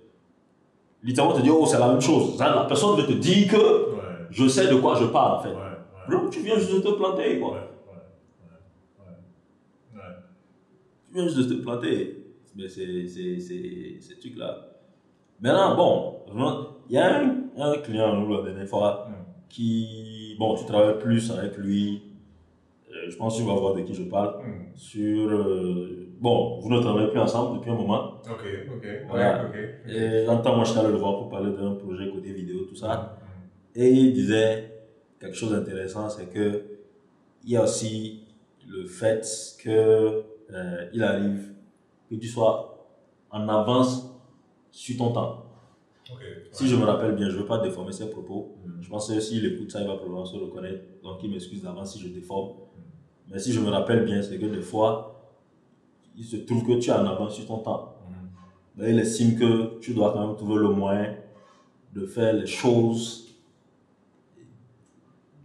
littéralement, 1.04 1.36
tu 1.36 1.42
dis, 1.44 1.50
oh, 1.50 1.66
c'est 1.66 1.80
la 1.80 1.88
même 1.90 2.02
chose. 2.02 2.38
La 2.40 2.66
personne 2.68 2.98
veut 3.00 3.06
te 3.06 3.14
dire 3.14 3.48
que 3.52 3.58
Ouais, 3.58 4.02
je 4.32 4.48
sais 4.48 4.68
de 4.68 4.76
quoi 4.76 4.96
je 5.00 5.06
parle, 5.06 5.40
en 5.40 5.42
fait. 5.44 5.50
ouais, 5.50 6.30
tu 6.32 6.40
viens 6.42 6.56
juste 6.58 6.74
de 6.76 6.80
te 6.80 6.92
planter, 6.96 7.40
quoi. 7.40 7.52
ouais, 7.52 7.58
ouais, 7.58 9.06
ouais. 9.96 10.00
Ouais. 10.02 10.02
Tu 11.08 11.14
viens 11.16 11.24
juste 11.28 11.38
de 11.38 11.44
te 11.56 11.62
planter. 11.62 12.24
Mais 12.56 12.68
c'est 12.68 13.08
ces 13.08 14.20
trucs-là. 14.20 14.58
Maintenant, 15.40 15.76
bon, 15.76 16.16
il 16.90 16.96
y 16.96 16.98
a 16.98 17.20
un, 17.22 17.36
un 17.60 17.78
client, 17.78 18.16
nous, 18.20 18.34
la 18.36 18.42
dernière 18.42 18.68
fois, 18.68 19.08
Mm. 19.10 19.14
qui, 19.50 20.36
bon, 20.40 20.56
tu 20.56 20.66
travailles 20.66 20.98
plus 21.00 21.32
avec 21.32 21.56
lui. 21.58 22.02
Euh, 23.06 23.10
Je 23.10 23.16
pense 23.18 23.36
que 23.38 23.42
tu 23.42 23.48
vas 23.48 23.54
voir 23.56 23.74
de 23.76 23.82
qui 23.82 23.94
je 23.94 24.04
parle. 24.04 24.36
Hmm. 24.44 24.76
Sur, 24.76 25.30
euh, 25.32 26.08
bon, 26.20 26.60
vous 26.60 26.70
ne 26.70 26.80
travaillez 26.80 27.10
plus 27.10 27.20
ensemble 27.20 27.58
depuis 27.60 27.72
un 27.72 27.76
moment. 27.76 28.16
Ok, 28.30 28.46
ok, 28.76 28.84
ouais, 28.84 29.06
Voilà. 29.10 29.46
ok. 29.46 29.50
ok. 29.86 29.92
Et 29.94 30.26
un 30.26 30.38
temps, 30.38 30.56
moi, 30.56 30.64
je 30.66 30.72
suis 30.72 30.80
allé 30.80 30.90
le 30.90 30.98
voir 30.98 31.18
pour 31.18 31.30
parler 31.30 31.52
d'un 31.52 31.74
projet 31.76 32.10
côté 32.10 32.32
vidéo, 32.34 32.66
tout 32.66 32.76
ça. 32.76 33.18
Hmm. 33.22 33.80
Et 33.80 33.90
il 33.90 34.14
disait 34.14 34.72
quelque 35.20 35.36
chose 35.36 35.52
d'intéressant, 35.52 36.10
c'est 36.10 36.28
que 36.28 36.64
il 37.44 37.52
y 37.52 37.58
a 37.58 37.64
aussi 37.64 38.24
le 38.68 38.86
fait 38.86 39.26
que 39.64 39.70
euh, 40.52 40.86
il 40.94 41.02
arrive 41.04 41.54
que 42.10 42.16
tu 42.16 42.28
sois 42.28 42.88
en 43.32 43.48
avance 43.48 44.14
sur 44.72 44.98
ton 44.98 45.12
temps. 45.12 45.44
Si 46.52 46.68
je 46.68 46.76
me 46.76 46.86
rappelle 46.86 47.16
bien, 47.16 47.30
je 47.30 47.36
ne 47.36 47.42
veux 47.42 47.46
pas 47.46 47.60
déformer 47.60 47.92
ses 47.92 48.10
propos. 48.10 48.56
Hmm. 48.66 48.82
Je 48.82 48.90
pense 48.90 49.08
que 49.12 49.20
s'il 49.20 49.46
écoute 49.46 49.72
ça, 49.72 49.82
il 49.82 49.88
va 49.88 49.96
probablement 49.96 50.26
se 50.26 50.36
reconnaître. 50.38 50.82
Donc 51.04 51.20
il 51.24 51.30
m'excuse 51.32 51.62
d'avance 51.64 51.94
si 51.94 52.00
je 52.00 52.08
déforme. 52.10 52.52
Mais 53.30 53.40
si 53.40 53.52
je 53.52 53.60
me 53.60 53.70
rappelle 53.70 54.06
bien, 54.06 54.22
c'est 54.22 54.38
que 54.38 54.46
des 54.46 54.62
fois, 54.62 55.22
il 56.16 56.24
se 56.24 56.38
trouve 56.38 56.66
que 56.66 56.80
tu 56.80 56.90
es 56.90 56.94
en 56.94 57.06
avance 57.06 57.36
sur 57.36 57.46
ton 57.46 57.60
temps. 57.60 57.94
Mais 58.76 58.92
il 58.92 59.00
estime 59.00 59.38
que 59.38 59.80
tu 59.80 59.94
dois 59.94 60.13
quand 60.13 60.26
même 60.26 60.36
trouver 60.36 60.56
le 60.56 60.70
moyen 60.70 61.16
de 61.94 62.06
faire 62.06 62.34
les 62.34 62.46
choses, 62.46 63.36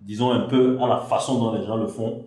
disons 0.02 0.30
un 0.30 0.40
peu 0.40 0.78
à 0.80 0.86
la 0.86 0.98
façon 0.98 1.38
dont 1.38 1.52
les 1.52 1.64
gens 1.64 1.76
le 1.76 1.86
font, 1.86 2.26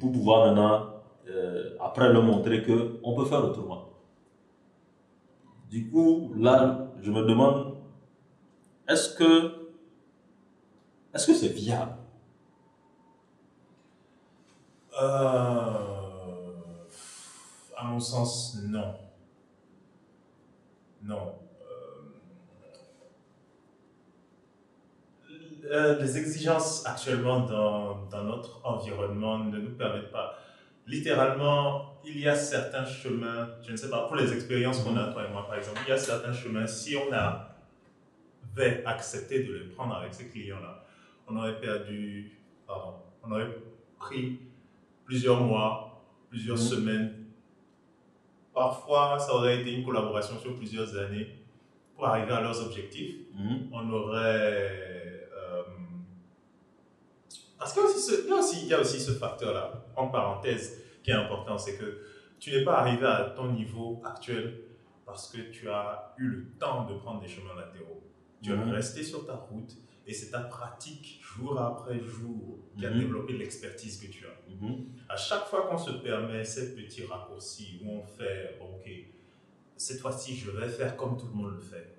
pour 0.00 0.12
pouvoir 0.12 0.46
maintenant, 0.46 0.86
euh, 1.30 1.76
après 1.80 2.12
leur 2.12 2.22
montrer 2.22 2.62
qu'on 2.62 3.14
peut 3.14 3.24
faire 3.24 3.44
autrement. 3.44 3.88
Du 5.70 5.88
coup, 5.90 6.32
là, 6.36 6.90
je 7.00 7.10
me 7.10 7.22
demande, 7.26 7.74
est-ce 8.88 9.14
que 9.14 9.68
est-ce 11.14 11.26
que 11.26 11.34
c'est 11.34 11.48
viable? 11.48 11.92
À 17.76 17.84
mon 17.84 18.00
sens, 18.00 18.58
non. 18.64 18.94
Non. 21.02 21.34
Euh, 25.30 25.34
euh, 25.70 25.98
les 26.00 26.18
exigences 26.18 26.84
actuellement 26.86 27.40
dans, 27.40 28.06
dans 28.06 28.24
notre 28.24 28.60
environnement 28.66 29.38
ne 29.38 29.58
nous 29.58 29.76
permettent 29.76 30.10
pas. 30.10 30.38
Littéralement, 30.86 31.98
il 32.04 32.18
y 32.18 32.28
a 32.28 32.34
certains 32.34 32.84
chemins, 32.84 33.48
je 33.62 33.72
ne 33.72 33.76
sais 33.76 33.90
pas, 33.90 34.06
pour 34.06 34.16
les 34.16 34.32
expériences 34.32 34.82
qu'on 34.82 34.96
a, 34.96 35.12
toi 35.12 35.24
et 35.24 35.32
moi 35.32 35.46
par 35.46 35.56
exemple, 35.56 35.78
il 35.86 35.90
y 35.90 35.92
a 35.92 35.98
certains 35.98 36.32
chemins, 36.32 36.66
si 36.66 36.96
on 36.96 37.12
avait 37.12 38.84
accepté 38.86 39.44
de 39.44 39.52
les 39.52 39.64
prendre 39.68 39.94
avec 39.94 40.14
ces 40.14 40.28
clients-là, 40.28 40.84
on 41.28 41.36
aurait 41.36 41.60
perdu, 41.60 42.38
pardon, 42.66 42.94
on 43.22 43.30
aurait 43.32 43.54
pris 43.98 44.40
plusieurs 45.08 45.40
mois, 45.40 46.04
plusieurs 46.28 46.58
Mhm. 46.58 46.62
semaines. 46.72 47.14
Parfois, 48.54 49.18
ça 49.18 49.34
aurait 49.34 49.60
été 49.62 49.72
une 49.72 49.84
collaboration 49.84 50.38
sur 50.38 50.54
plusieurs 50.56 50.94
années 50.96 51.28
pour 51.94 52.06
arriver 52.06 52.32
à 52.32 52.42
leurs 52.42 52.60
objectifs. 52.66 53.16
Mhm. 53.34 53.70
On 53.72 53.90
aurait... 53.90 55.28
euh, 55.34 55.62
parce 57.58 57.72
qu'il 57.72 57.82
y 57.82 57.86
a 57.86 57.88
aussi 57.88 58.00
ce, 58.00 58.66
y 58.68 58.74
a 58.74 58.80
aussi, 58.80 58.98
facteur-là, 59.18 59.84
en 59.96 60.08
parenthèse, 60.08 60.82
qui 61.02 61.10
est 61.10 61.14
important, 61.14 61.56
c'est 61.56 61.76
que 61.78 62.02
tu 62.38 62.50
n'es 62.52 62.62
pas 62.62 62.78
arrivé 62.80 63.06
à 63.06 63.32
ton 63.34 63.50
niveau 63.52 64.00
actuel 64.04 64.60
parce 65.06 65.28
que 65.32 65.40
tu 65.50 65.68
as 65.70 66.14
eu 66.18 66.26
le 66.28 66.44
temps 66.58 66.84
de 66.84 66.94
prendre 66.98 67.20
des 67.20 67.28
chemins 67.28 67.54
latéraux. 67.56 68.02
Tu 68.42 68.52
Mhm. 68.52 68.68
es 68.68 68.72
resté 68.72 69.02
sur 69.02 69.24
ta 69.26 69.34
route 69.34 69.72
et 70.08 70.12
c'est 70.14 70.30
ta 70.30 70.40
pratique, 70.40 71.20
jour 71.22 71.60
après 71.60 72.00
jour, 72.00 72.58
qui 72.76 72.86
a 72.86 72.90
Mhm. 72.90 72.98
développé 73.00 73.34
l'expertise 73.34 74.00
que 74.00 74.06
tu 74.10 74.24
as. 74.26 74.50
Mhm. 74.50 74.86
À 75.08 75.16
chaque 75.16 75.44
fois 75.44 75.66
qu'on 75.68 75.78
se 75.78 75.90
permet 75.92 76.42
ces 76.44 76.74
petits 76.74 77.04
raccourcis 77.04 77.80
où 77.84 77.90
on 77.90 78.02
fait, 78.02 78.58
ok, 78.60 78.90
cette 79.76 80.00
fois-ci 80.00 80.34
je 80.34 80.50
vais 80.50 80.68
faire 80.68 80.96
comme 80.96 81.16
tout 81.18 81.26
le 81.26 81.34
monde 81.34 81.52
le 81.54 81.60
fait, 81.60 81.94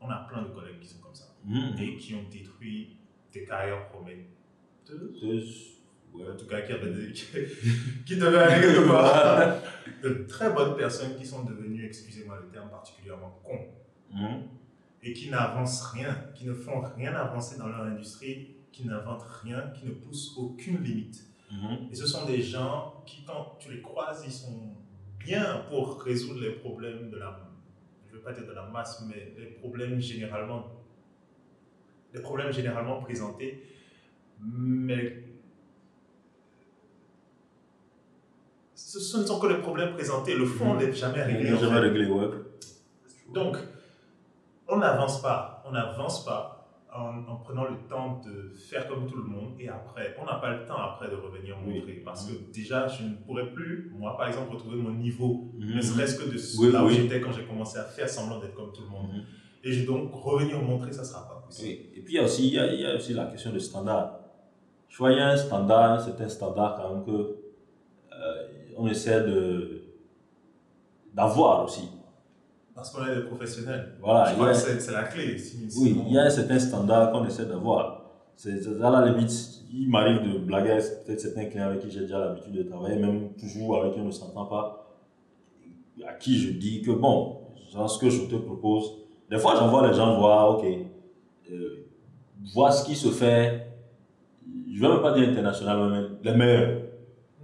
on 0.00 0.10
a 0.10 0.26
plein 0.28 0.42
de 0.42 0.48
collègues 0.48 0.80
qui 0.80 0.88
sont 0.88 0.98
comme 1.00 1.14
ça 1.14 1.34
Mhm. 1.44 1.76
et 1.80 1.96
qui 1.96 2.14
ont 2.14 2.24
détruit 2.30 2.96
des 3.32 3.44
carrières 3.44 3.86
prometteuses. 3.88 5.76
Ouais. 6.12 6.28
En 6.28 6.36
tout 6.36 6.46
cas, 6.46 6.60
qui, 6.62 6.72
avaient 6.72 6.90
des- 6.90 7.12
qui 8.04 8.14
aller 8.14 8.60
quelque 8.60 8.88
part. 8.88 9.54
De 10.02 10.24
très 10.26 10.50
bonnes 10.52 10.76
personnes 10.76 11.14
qui 11.16 11.24
sont 11.26 11.44
devenues, 11.44 11.84
excusez-moi 11.86 12.40
le 12.42 12.48
terme, 12.48 12.68
particulièrement 12.70 13.38
cons. 13.44 13.68
Et 15.02 15.12
qui 15.12 15.30
n'avancent 15.30 15.82
rien, 15.92 16.14
qui 16.34 16.46
ne 16.46 16.52
font 16.54 16.80
rien 16.96 17.14
avancer 17.14 17.56
dans 17.58 17.68
leur 17.68 17.82
industrie, 17.82 18.56
qui 18.72 18.86
n'inventent 18.86 19.26
rien, 19.42 19.70
qui 19.74 19.86
ne 19.86 19.92
poussent 19.92 20.34
aucune 20.36 20.82
limite. 20.82 21.24
Mhm. 21.50 21.88
Et 21.90 21.94
ce 21.94 22.06
sont 22.06 22.26
des 22.26 22.40
gens 22.42 23.02
qui, 23.06 23.24
quand 23.24 23.56
tu 23.58 23.72
les 23.72 23.80
croises, 23.80 24.22
ils 24.26 24.32
sont 24.32 24.74
bien 25.18 25.64
pour 25.68 26.00
résoudre 26.02 26.40
les 26.40 26.52
problèmes 26.52 27.10
de 27.10 27.16
la, 27.16 27.38
je 28.08 28.14
veux 28.16 28.22
pas 28.22 28.32
dire 28.32 28.46
de 28.46 28.52
la 28.52 28.66
masse, 28.66 29.04
mais 29.08 29.34
les 29.38 29.46
problèmes 29.46 30.00
généralement, 30.00 30.66
les 32.14 32.20
problèmes 32.20 32.52
généralement 32.52 33.00
présentés, 33.00 33.62
mais 34.40 35.24
ce, 38.74 39.18
ne 39.18 39.24
sont 39.24 39.38
que 39.38 39.46
les 39.46 39.58
problèmes 39.60 39.92
présentés. 39.94 40.34
Le 40.34 40.46
fond 40.46 40.74
Mhm. 40.74 40.80
n'est 40.80 40.92
jamais 40.92 41.22
réglé. 41.22 41.56
Jamais 41.56 42.08
ouais. 42.08 42.26
Donc, 43.32 43.56
on 44.70 44.78
n'avance 44.78 45.20
pas, 45.22 45.62
on 45.66 45.72
n'avance 45.72 46.24
pas 46.24 46.56
en, 46.92 47.18
en 47.32 47.36
prenant 47.36 47.64
le 47.64 47.76
temps 47.88 48.20
de 48.26 48.52
faire 48.68 48.86
comme 48.88 49.06
tout 49.06 49.16
le 49.16 49.22
monde 49.24 49.54
et 49.60 49.68
après, 49.68 50.16
on 50.20 50.24
n'a 50.24 50.34
pas 50.36 50.50
le 50.56 50.66
temps 50.66 50.76
après 50.78 51.08
de 51.08 51.14
revenir 51.16 51.56
Oui. 51.66 51.74
montrer 51.78 51.92
parce 52.04 52.26
que 52.26 52.32
déjà, 52.52 52.88
je 52.88 53.04
ne 53.04 53.14
pourrais 53.14 53.50
plus, 53.52 53.90
moi 53.96 54.16
par 54.16 54.26
exemple, 54.28 54.52
retrouver 54.52 54.76
mon 54.76 54.90
niveau, 54.92 55.50
Mhm. 55.54 55.76
ne 55.76 55.80
serait-ce 55.80 56.16
que 56.18 56.24
de 56.30 56.38
Oui, 56.60 56.72
là 56.72 56.82
où 56.84 56.88
oui. 56.88 56.94
j'étais 56.94 57.20
quand 57.20 57.32
j'ai 57.32 57.44
commencé 57.44 57.78
à 57.78 57.84
faire 57.84 58.08
semblant 58.08 58.38
d'être 58.40 58.54
comme 58.54 58.72
tout 58.72 58.82
le 58.82 58.88
monde. 58.88 59.08
Mhm. 59.12 59.22
Et 59.62 59.72
je 59.72 59.86
donc 59.86 60.10
revenir 60.12 60.60
montrer, 60.62 60.90
ça 60.92 61.02
ne 61.02 61.06
sera 61.06 61.28
pas 61.28 61.42
possible. 61.46 61.82
Et 61.94 62.00
puis 62.02 62.14
il 62.14 62.16
y 62.16 62.18
a 62.18 62.24
aussi, 62.24 62.48
il 62.48 62.54
y 62.54 62.58
a, 62.58 62.72
il 62.72 62.80
y 62.80 62.86
a 62.86 62.94
aussi 62.94 63.12
la 63.14 63.26
question 63.26 63.52
de 63.52 63.58
standard. 63.58 64.16
Je 64.88 64.96
vois, 64.98 65.12
il 65.12 65.18
y 65.18 65.20
a 65.20 65.28
un 65.28 65.36
standard, 65.36 66.00
c'est 66.00 66.20
un 66.20 66.28
standard 66.28 66.76
quand 66.76 66.94
même 66.94 67.04
que 67.04 67.10
euh, 68.12 68.46
on 68.76 68.86
essaie 68.88 69.20
de 69.22 69.82
d'avoir 71.14 71.64
aussi. 71.64 71.88
Parce 72.80 72.92
qu'on 72.92 73.04
est 73.06 73.14
des 73.14 73.22
professionnels. 73.24 73.92
Voilà, 74.00 74.24
je 74.24 74.30
il 74.30 74.32
y 74.32 74.36
crois 74.36 74.48
a- 74.48 74.52
que 74.52 74.80
c'est 74.80 74.92
la 74.92 75.02
clé. 75.04 75.36
Si- 75.38 75.58
Oui, 75.64 75.70
sinon- 75.90 76.04
il 76.08 76.14
y 76.14 76.18
a 76.18 76.22
un 76.22 76.30
certain 76.30 76.58
standard 76.58 77.12
qu'on 77.12 77.26
essaie 77.26 77.44
d'avoir. 77.44 78.00
C'est 78.36 78.58
à 78.82 78.88
la 78.90 79.04
limite, 79.10 79.30
il 79.70 79.90
m'arrive 79.90 80.22
de 80.32 80.38
blaguer 80.38 80.70
avec 80.70 80.84
peut-être 81.04 81.20
certains 81.20 81.44
clients 81.44 81.66
avec 81.66 81.80
qui 81.80 81.90
j'ai 81.90 82.00
déjà 82.00 82.18
l'habitude 82.18 82.54
de 82.54 82.62
travailler, 82.62 82.96
même 82.98 83.34
toujours 83.38 83.82
avec 83.82 83.92
qui 83.92 84.00
on 84.00 84.06
ne 84.06 84.10
s'entend 84.10 84.46
pas, 84.46 84.96
à 86.08 86.14
qui 86.14 86.38
je 86.38 86.52
dis 86.52 86.80
que 86.80 86.92
bon, 86.92 87.40
genre 87.70 87.90
ce 87.90 87.98
que 87.98 88.08
je 88.08 88.22
te 88.24 88.36
propose, 88.36 88.92
des 89.30 89.36
fois 89.36 89.56
j'envoie 89.56 89.86
les 89.86 89.92
gens 89.94 90.18
voir, 90.18 90.56
ok, 90.56 90.64
euh, 91.50 91.86
voir 92.54 92.72
ce 92.72 92.86
qui 92.86 92.94
se 92.96 93.08
fait, 93.08 93.66
je 94.72 94.82
ne 94.82 94.88
vais 94.88 94.94
même 94.94 95.02
pas 95.02 95.12
dire 95.12 95.28
international, 95.28 95.90
mais 96.22 96.30
les 96.30 96.36
meilleurs, 96.38 96.80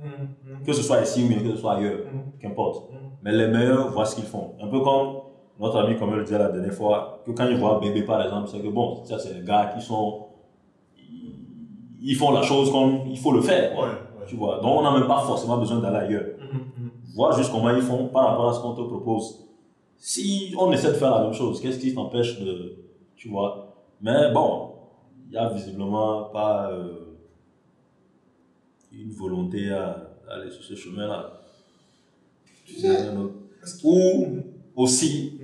Mhm, 0.03 0.64
que 0.64 0.72
ce 0.72 0.83
soit 0.83 1.03
ici 1.03 1.25
ou 1.25 1.42
que 1.44 1.51
ce 1.51 1.57
soit 1.59 1.75
ailleurs, 1.77 1.99
mhm, 2.11 2.33
qu'importe. 2.40 2.90
Mais 3.27 3.33
les 3.33 3.49
meilleurs 3.49 3.91
voient 3.91 4.05
ce 4.05 4.15
qu'ils 4.15 4.25
font. 4.25 4.53
Un 4.62 4.69
peu 4.69 4.81
comme 4.83 5.17
notre 5.59 5.79
ami, 5.79 5.97
comme 5.99 6.11
elle 6.11 6.19
le 6.19 6.25
disait 6.25 6.39
la 6.39 6.49
dernière 6.49 6.73
fois, 6.73 7.23
que 7.27 7.33
quand 7.33 7.49
ils 7.49 7.57
voient 7.57 7.81
bébé 7.81 8.03
par 8.03 8.23
exemple, 8.23 8.49
c'est 8.49 8.61
que 8.61 8.69
bon, 8.69 9.05
ça 9.05 9.19
c'est 9.19 9.35
les 9.35 9.45
gars 9.45 9.73
qui 9.75 9.85
sont. 9.85 10.27
Ils 12.01 12.15
font 12.15 12.31
la 12.31 12.43
chose 12.43 12.71
comme 12.71 13.01
il 13.09 13.19
faut 13.19 13.33
le 13.33 13.41
faire. 13.41 13.75
quoi. 13.75 13.87
Ouais, 13.87 13.91
ouais. 13.91 14.27
Tu 14.29 14.37
vois. 14.37 14.61
Donc 14.61 14.79
on 14.79 14.83
n'a 14.83 14.93
même 14.97 15.09
pas 15.09 15.19
forcément 15.23 15.59
besoin 15.59 15.81
d'aller 15.81 15.97
ailleurs. 16.07 16.25
Mhm, 16.39 16.61
mhm. 16.85 16.91
Voir 17.17 17.33
juste 17.37 17.51
comment 17.51 17.71
ils 17.71 17.83
font 17.83 18.07
par 18.07 18.29
rapport 18.29 18.49
à 18.51 18.53
ce 18.53 18.61
qu'on 18.61 18.75
te 18.75 18.83
propose. 18.83 19.45
Si 19.97 20.55
on 20.57 20.71
essaie 20.71 20.89
de 20.91 20.93
faire 20.93 21.11
la 21.11 21.23
même 21.25 21.33
chose, 21.33 21.61
qu'est-ce 21.61 21.81
qui 21.81 21.93
t'empêche 21.93 22.39
de. 22.39 22.77
Tu 23.17 23.29
vois. 23.29 23.75
Mais 24.01 24.31
bon, 24.33 24.71
il 25.25 25.33
n'y 25.33 25.37
a 25.37 25.49
visiblement 25.49 26.25
pas 26.33 26.71
euh, 26.71 27.17
une 28.93 29.11
volonté 29.11 29.73
à, 29.73 30.12
à 30.31 30.35
aller 30.35 30.51
sur 30.53 30.62
ce 30.62 30.77
chemin-là. 30.77 31.36
Ou 33.85 34.38
aussi, 34.74 35.40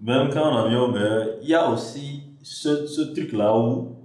même 0.00 0.30
quand 0.30 0.42
en 0.42 0.56
avion, 0.66 0.92
ben, 0.92 1.28
il 1.42 1.48
y 1.48 1.54
a 1.54 1.70
aussi 1.70 2.22
ce, 2.42 2.86
ce 2.86 3.00
truc-là 3.00 3.58
où 3.58 3.96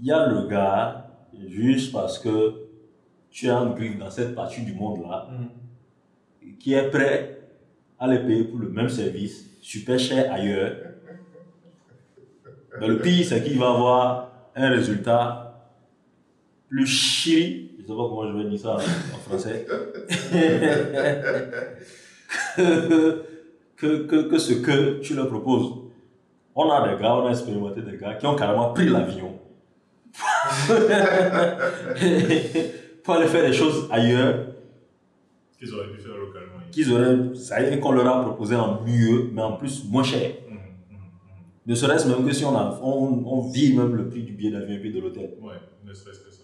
il 0.00 0.06
y 0.06 0.12
a 0.12 0.26
le 0.26 0.46
gars, 0.48 1.10
juste 1.48 1.92
parce 1.92 2.18
que 2.18 2.64
tu 3.30 3.46
es 3.46 3.50
en 3.50 3.70
grille 3.70 3.96
dans 3.96 4.10
cette 4.10 4.34
partie 4.34 4.62
du 4.62 4.74
monde-là, 4.74 5.28
qui 6.58 6.74
est 6.74 6.90
prêt 6.90 7.40
à 7.98 8.06
les 8.06 8.18
payer 8.18 8.44
pour 8.44 8.58
le 8.58 8.68
même 8.68 8.88
service, 8.88 9.46
super 9.62 9.98
cher 9.98 10.32
ailleurs. 10.32 10.76
Mais 12.80 12.88
le 12.88 12.98
pire, 13.00 13.24
c'est 13.24 13.42
qu'il 13.42 13.58
va 13.58 13.70
avoir 13.70 14.32
un 14.54 14.68
résultat 14.68 15.44
plus 16.68 16.86
ne 17.73 17.73
sais 17.86 17.92
pas 17.96 18.08
comment 18.08 18.26
je 18.30 18.36
vais 18.38 18.48
dire 18.50 18.58
ça 18.58 18.76
en 18.76 19.18
français, 19.18 19.66
que, 23.76 24.06
que, 24.06 24.28
que, 24.28 24.38
ce 24.38 24.54
que 24.54 25.00
tu 25.00 25.14
leur 25.14 25.28
proposes. 25.28 25.72
On 26.54 26.70
a 26.70 26.88
des 26.94 27.02
gars, 27.02 27.16
on 27.16 27.26
a 27.26 27.30
expérimenté 27.30 27.82
des 27.82 27.96
gars 27.98 28.14
qui 28.14 28.26
ont 28.26 28.36
carrément 28.36 28.72
pris 28.72 28.88
l'avion 28.88 29.38
pour 33.02 33.14
aller 33.14 33.26
faire 33.26 33.44
des 33.46 33.52
choses 33.52 33.88
ailleurs 33.90 34.46
Qu'ils 35.58 35.74
auraient 35.74 35.88
pu 35.90 36.00
faire 36.00 36.16
localement. 36.16 36.60
qu'ils 36.70 36.92
auraient, 36.92 37.34
ça 37.34 37.60
qu'on 37.78 37.92
leur 37.92 38.06
a 38.06 38.22
proposé 38.22 38.54
en 38.54 38.80
mieux, 38.82 39.30
mais 39.32 39.42
en 39.42 39.52
plus 39.56 39.84
moins 39.90 40.04
cher. 40.04 40.30
Mhm, 40.48 40.54
mhm, 40.54 40.60
mhm. 40.60 40.98
Ne 41.66 41.74
serait-ce 41.74 42.06
même 42.08 42.24
que 42.24 42.32
si 42.32 42.44
on, 42.44 42.56
a, 42.56 42.78
on, 42.82 43.24
on 43.26 43.40
vit 43.50 43.74
même 43.76 43.94
le 43.96 44.08
prix 44.08 44.22
du 44.22 44.32
billet 44.32 44.52
d'avion 44.52 44.76
et 44.76 44.78
puis 44.78 44.92
de 44.92 45.00
l'hôtel. 45.00 45.34
Ouais, 45.42 45.54
ne 45.84 45.92
serait-ce 45.92 46.20
que 46.20 46.30
ça. 46.30 46.43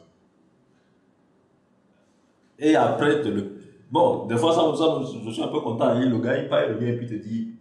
Et 2.60 2.76
après, 2.76 3.22
te 3.22 3.28
le... 3.28 3.56
bon, 3.90 4.26
des 4.26 4.36
fois, 4.36 4.52
ça, 4.54 4.60
ça, 4.76 5.00
je 5.24 5.30
suis 5.30 5.42
un 5.42 5.48
peu 5.48 5.60
content. 5.60 5.86
hein. 5.86 6.04
Le 6.06 6.18
gars, 6.18 6.36
il 6.36 6.48
part, 6.48 6.64
il 6.68 6.74
revient 6.74 6.90
et 6.90 6.96
puis 6.96 7.06
te 7.06 7.14
dit 7.14 7.52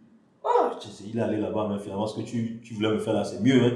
Ah, 0.44 0.72
tu 0.80 0.90
sais, 0.90 1.06
il 1.12 1.18
est 1.18 1.22
allé 1.22 1.38
là-bas, 1.38 1.68
mais 1.72 1.80
finalement, 1.80 2.06
ce 2.06 2.20
que 2.20 2.26
tu, 2.28 2.60
tu 2.62 2.74
voulais 2.74 2.92
me 2.92 3.00
faire 3.00 3.14
là, 3.14 3.24
c'est 3.24 3.42
mieux. 3.42 3.64
Hein. 3.64 3.72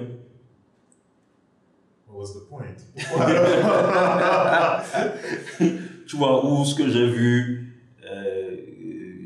What 2.09 2.19
was 2.19 2.33
the 2.33 2.47
point? 2.49 2.75
Tu 6.05 6.17
vois, 6.17 6.45
ou 6.45 6.63
ce 6.65 6.75
que 6.75 6.88
j'ai 6.89 7.07
vu, 7.07 7.79
euh, 8.05 8.55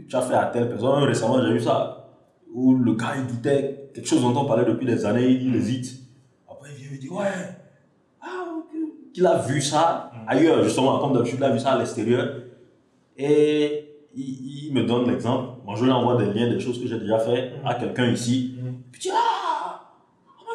tu 0.07 0.15
as 0.15 0.21
fait 0.21 0.35
à 0.35 0.45
telle 0.45 0.69
personne. 0.69 1.03
Récemment, 1.03 1.41
j'ai 1.45 1.53
vu 1.53 1.59
ça. 1.59 2.09
Où 2.53 2.75
le 2.75 2.93
gars, 2.93 3.15
il 3.17 3.27
doutait 3.27 3.89
quelque 3.93 4.07
chose 4.07 4.21
dont 4.21 4.35
on 4.39 4.45
parlait 4.45 4.65
depuis 4.65 4.85
des 4.85 5.05
années, 5.05 5.27
il 5.27 5.55
hésite. 5.55 5.99
Après, 6.49 6.69
il 6.77 6.83
vient 6.83 6.91
me 6.91 6.97
dire 6.97 7.11
Ouais, 7.11 7.25
ah. 8.21 8.45
Qu'il 9.13 9.25
a 9.25 9.39
vu 9.39 9.61
ça 9.61 10.11
ailleurs, 10.27 10.63
justement, 10.63 10.99
comme 10.99 11.13
d'habitude, 11.13 11.41
a 11.43 11.51
vu 11.51 11.59
ça 11.59 11.71
à 11.71 11.77
l'extérieur. 11.79 12.43
Et 13.17 14.07
il, 14.15 14.67
il 14.67 14.73
me 14.73 14.83
donne 14.83 15.09
l'exemple. 15.09 15.59
Moi, 15.65 15.75
je 15.75 15.85
lui 15.85 15.91
envoie 15.91 16.17
des 16.17 16.31
liens, 16.33 16.49
des 16.49 16.59
choses 16.59 16.79
que 16.81 16.87
j'ai 16.87 16.99
déjà 16.99 17.19
fait 17.19 17.53
à 17.65 17.75
quelqu'un 17.75 18.11
ici. 18.11 18.55
Puis 18.91 19.01
tu 19.01 19.07
dis, 19.09 19.13
ah, 19.15 19.47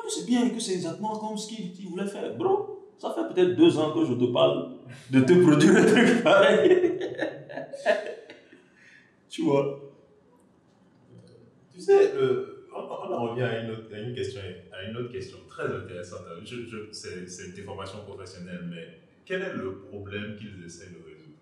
que 0.04 0.10
c'est 0.10 0.26
bien, 0.26 0.48
que 0.50 0.60
c'est 0.60 0.74
exactement 0.74 1.16
comme 1.18 1.36
ce 1.36 1.48
qu'il 1.48 1.88
voulait 1.88 2.06
faire? 2.06 2.36
Bro, 2.36 2.92
ça 2.98 3.14
fait 3.14 3.34
peut-être 3.34 3.56
deux 3.56 3.78
ans 3.78 3.92
que 3.92 4.04
je 4.04 4.14
te 4.14 4.32
parle 4.32 4.72
de 5.10 5.20
te 5.20 5.32
produire 5.32 5.76
un 5.76 5.84
truc 5.84 6.22
pareil. 6.22 6.98
tu 9.28 9.42
vois. 9.42 9.80
Tu 11.72 11.80
sais, 11.80 12.12
euh, 12.14 12.66
on, 12.74 12.80
on 12.80 13.14
en 13.14 13.30
revient 13.30 13.42
à 13.42 13.62
une, 13.62 13.70
autre, 13.70 13.94
à 13.94 13.98
une 13.98 14.14
question, 14.14 14.40
à 14.72 14.88
une 14.88 14.96
autre 14.96 15.12
question 15.12 15.38
très 15.48 15.64
intéressante. 15.64 16.20
Je, 16.44 16.66
je, 16.66 16.76
c'est, 16.92 17.28
c'est 17.28 17.46
une 17.46 17.54
déformation 17.54 17.98
professionnelle, 18.06 18.68
mais 18.68 19.01
quel 19.24 19.42
est 19.42 19.54
le 19.54 19.78
problème 19.80 20.36
qu'ils 20.36 20.62
essaient 20.64 20.90
de 20.90 20.96
résoudre? 20.96 21.38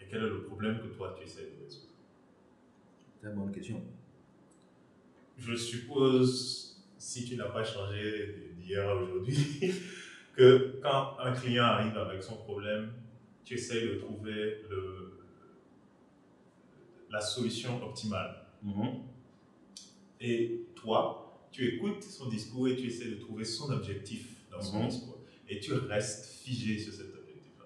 Et 0.00 0.04
quel 0.10 0.22
est 0.22 0.28
le 0.28 0.42
problème 0.42 0.78
que 0.80 0.88
toi 0.88 1.14
tu 1.18 1.24
essaies 1.24 1.42
de 1.58 1.64
résoudre? 1.64 1.86
Une 3.22 3.32
bonne 3.34 3.52
question. 3.52 3.82
Je 5.38 5.54
suppose, 5.54 6.84
si 6.98 7.24
tu 7.24 7.36
n'as 7.36 7.48
pas 7.50 7.64
changé 7.64 8.52
d'hier 8.56 8.88
à 8.88 8.94
aujourd'hui, 8.96 9.36
que 10.34 10.78
quand 10.82 11.16
un 11.18 11.32
client 11.32 11.64
arrive 11.64 11.96
avec 11.96 12.22
son 12.22 12.36
problème, 12.36 12.92
tu 13.44 13.54
essaies 13.54 13.86
de 13.86 13.94
trouver 13.96 14.62
le, 14.70 15.18
la 17.10 17.20
solution 17.20 17.82
optimale. 17.84 18.46
Mhm. 18.62 19.02
Et 20.20 20.62
toi, 20.74 21.48
tu 21.52 21.74
écoutes 21.74 22.02
son 22.02 22.28
discours 22.28 22.68
et 22.68 22.76
tu 22.76 22.86
essaies 22.86 23.10
de 23.10 23.16
trouver 23.16 23.44
son 23.44 23.70
objectif 23.72 24.36
dans 24.50 24.60
son 24.60 24.80
Mhm. 24.82 24.88
discours. 24.88 25.15
Et 25.48 25.60
tu 25.60 25.74
restes 25.74 26.26
figé 26.44 26.78
sur 26.78 26.92
cet 26.92 27.14
objectif-là. 27.14 27.64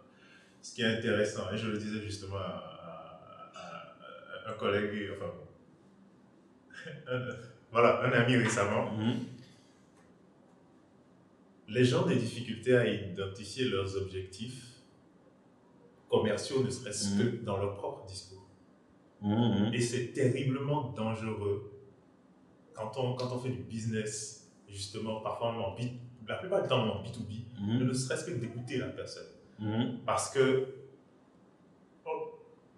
Ce 0.62 0.74
qui 0.74 0.82
est 0.82 0.86
intéressant, 0.98 1.50
et 1.52 1.56
je 1.56 1.68
le 1.68 1.78
disais 1.78 2.00
justement 2.02 2.36
à, 2.36 2.40
à- 3.54 4.46
à 4.46 4.50
un 4.50 4.54
collègue, 4.54 5.10
enfin, 5.16 5.32
voilà, 7.72 8.02
un 8.04 8.12
ami 8.12 8.36
récemment, 8.36 8.92
Mhm. 8.96 9.14
les 11.68 11.84
gens 11.84 12.04
ont 12.04 12.06
des 12.08 12.16
difficultés 12.16 12.76
à 12.76 12.86
identifier 12.86 13.66
leurs 13.68 13.96
objectifs 13.96 14.66
commerciaux, 16.08 16.64
ne 16.64 16.70
serait-ce 16.70 17.16
que 17.16 17.36
dans 17.44 17.58
leur 17.58 17.76
propre 17.76 18.04
discours. 18.06 18.46
Mhm. 19.22 19.72
Et 19.72 19.80
c'est 19.80 20.08
terriblement 20.12 20.90
dangereux 20.90 21.72
quand 22.74 22.90
on, 22.96 23.14
quand 23.14 23.30
on 23.32 23.38
fait 23.38 23.50
du 23.50 23.62
business, 23.62 24.50
justement, 24.68 25.20
parfois 25.20 25.48
en 25.52 25.74
B, 25.76 25.80
la 26.30 26.36
plupart 26.36 26.62
du 26.62 26.68
temps 26.68 26.80
en 26.82 27.02
B2B, 27.02 27.42
Mhm. 27.60 27.88
ne 27.88 27.92
serait-ce 27.92 28.24
que 28.26 28.30
d'écouter 28.32 28.78
la 28.78 28.86
personne. 28.86 29.26
Mhm. 29.58 29.98
Parce 30.06 30.30
que 30.30 30.66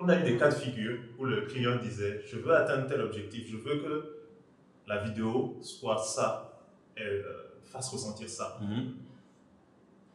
on- 0.01 0.09
a 0.09 0.19
eu 0.19 0.25
des 0.25 0.37
cas 0.37 0.49
de 0.49 0.55
figure 0.55 0.99
où 1.19 1.25
le 1.25 1.43
client 1.43 1.77
disait 1.77 2.23
Je 2.27 2.37
veux 2.39 2.53
atteindre 2.55 2.89
tel 2.89 3.01
objectif, 3.03 3.47
je 3.49 3.57
veux 3.57 3.77
que 3.79 4.17
la 4.89 5.03
vidéo 5.05 5.59
soit 5.63 5.99
ça, 5.99 6.59
et, 6.97 7.03
euh, 7.03 7.23
fasse 7.65 7.89
ressentir 7.91 8.29
ça. 8.29 8.59
Mhm. 8.61 8.95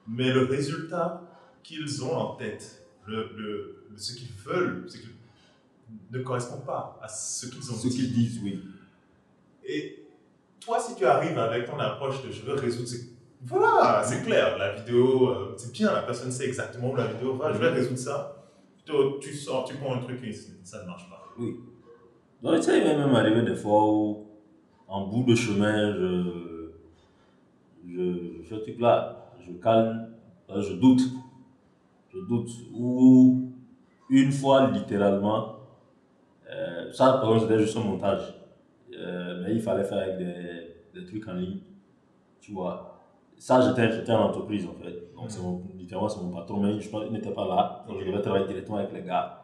Mais 0.10 0.34
le 0.34 0.43
résultat 0.45 1.21
qu'ils 1.63 2.04
ont 2.04 2.15
en 2.15 2.36
tête, 2.36 2.86
le, 3.06 3.30
le- 3.36 3.86
le- 3.89 3.97
ce 3.97 4.13
qu'ils 4.15 4.32
veulent, 4.45 4.86
ce 4.89 4.97
ne 6.12 6.21
correspond 6.23 6.60
pas 6.62 7.00
à 7.02 7.08
ce 7.08 7.45
qu'ils 7.47 7.71
ont 7.71 7.76
Ce 7.76 7.88
dit. 7.88 7.95
qu'ils 7.95 8.13
disent, 8.13 8.39
oui. 8.43 8.62
Et 9.65 10.04
toi, 10.60 10.80
si 10.80 10.95
tu 10.95 11.06
arrives 11.06 11.38
avec 11.39 11.65
ton 11.65 11.80
approche 11.80 12.23
de 12.26 12.32
je 12.32 12.41
veux 12.41 12.54
résoudre, 12.56 12.89
voilà, 13.45 14.02
c'est 14.04 14.23
clair, 14.23 14.58
la 14.58 14.73
vidéo, 14.73 15.30
euh, 15.30 15.54
c'est 15.58 15.71
bien, 15.71 15.93
la 15.93 16.02
personne 16.02 16.32
sait 16.32 16.45
exactement 16.47 16.91
où 16.91 16.95
la 16.95 17.08
vidéo 17.08 17.36
va, 17.36 17.54
je 17.54 17.60
vais 17.60 17.69
résoudre 17.69 18.00
ça. 18.00 18.45
Toi, 18.86 19.17
tu 19.21 19.34
sors, 19.34 19.63
tu 19.65 19.76
prends 19.76 19.93
un 19.95 20.00
truc 20.00 20.23
et 20.23 20.34
ça 20.34 20.82
ne 20.82 20.88
marche 20.88 21.08
pas. 21.10 21.36
Donc, 22.41 22.63
ça, 22.63 22.76
il 22.76 22.84
m'est 22.84 22.97
même 22.97 23.13
arrivé 23.13 23.43
des 23.43 23.56
fois 23.56 23.91
où, 23.91 24.28
en 24.88 25.08
bout 25.08 25.23
de 25.23 25.36
chemin, 25.36 25.93
je, 25.93 26.71
je, 27.88 28.41
je 28.41 28.43
fais 28.43 28.56
un 28.56 28.60
truc 28.60 28.80
là, 28.80 29.30
je 29.45 29.52
calme, 29.54 30.10
euh, 30.50 30.62
je 30.62 30.73
doute. 30.73 31.02
Je 32.10 32.19
doute. 32.19 32.50
Ou, 32.73 33.52
une 34.10 34.32
fois, 34.32 34.71
littéralement, 34.71 35.58
euh, 36.50 36.91
ça, 36.91 37.13
par 37.13 37.34
exemple, 37.34 37.52
c'était 37.52 37.63
juste 37.63 37.78
un 37.78 37.82
montage. 37.82 38.34
Mais 38.89 39.54
il 39.54 39.62
fallait 39.62 39.84
faire 39.84 40.00
avec 40.00 40.17
des, 40.17 41.00
des 41.00 41.06
trucs 41.06 41.28
en 41.28 41.34
ligne. 41.34 41.60
Tu 42.41 42.52
vois. 42.52 42.96
Ça, 43.38 43.62
j'étais 43.62 44.12
en 44.12 44.26
entreprise, 44.26 44.65
en 44.65 44.84
fait. 44.84 45.13
Donc, 45.15 45.26
c'est 45.30 45.41
mon, 45.41 45.62
littéralement, 45.78 46.10
c'est 46.10 46.21
mon 46.21 46.32
patron, 46.32 46.60
mais 46.60 46.80
je 46.80 47.12
n'était 47.12 47.32
pas 47.32 47.47
là. 47.47 47.86
Donc, 47.88 48.00
je 48.00 48.06
devais 48.06 48.21
travailler 48.21 48.47
directement 48.47 48.78
avec 48.78 48.93
les 48.93 49.04
gars. 49.04 49.43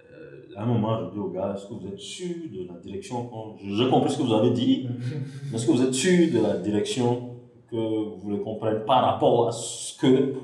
Euh, 0.00 0.56
à 0.56 0.62
un 0.62 0.66
moment, 0.66 0.98
je 0.98 1.12
dis 1.12 1.18
au 1.18 1.28
gars, 1.28 1.54
est-ce 1.54 1.66
que 1.66 1.74
vous 1.74 1.86
êtes 1.86 1.98
sûr 1.98 2.34
de 2.52 2.66
la 2.66 2.78
direction 2.78 3.30
J'ai 3.62 3.88
compris 3.88 4.10
ce 4.10 4.18
que 4.18 4.22
vous 4.22 4.34
avez 4.34 4.50
dit, 4.50 4.88
mais 5.50 5.56
est-ce 5.56 5.66
que 5.66 5.72
vous 5.72 5.82
êtes 5.82 5.94
sûr 5.94 6.32
de 6.32 6.42
la 6.42 6.56
direction 6.56 7.36
que 7.70 7.76
vous 7.76 8.16
voulez 8.16 8.40
qu'on 8.40 8.56
prenne 8.56 8.84
par 8.84 9.04
rapport 9.04 9.48
à 9.48 9.52
ce 9.52 9.96
que, 9.98 10.34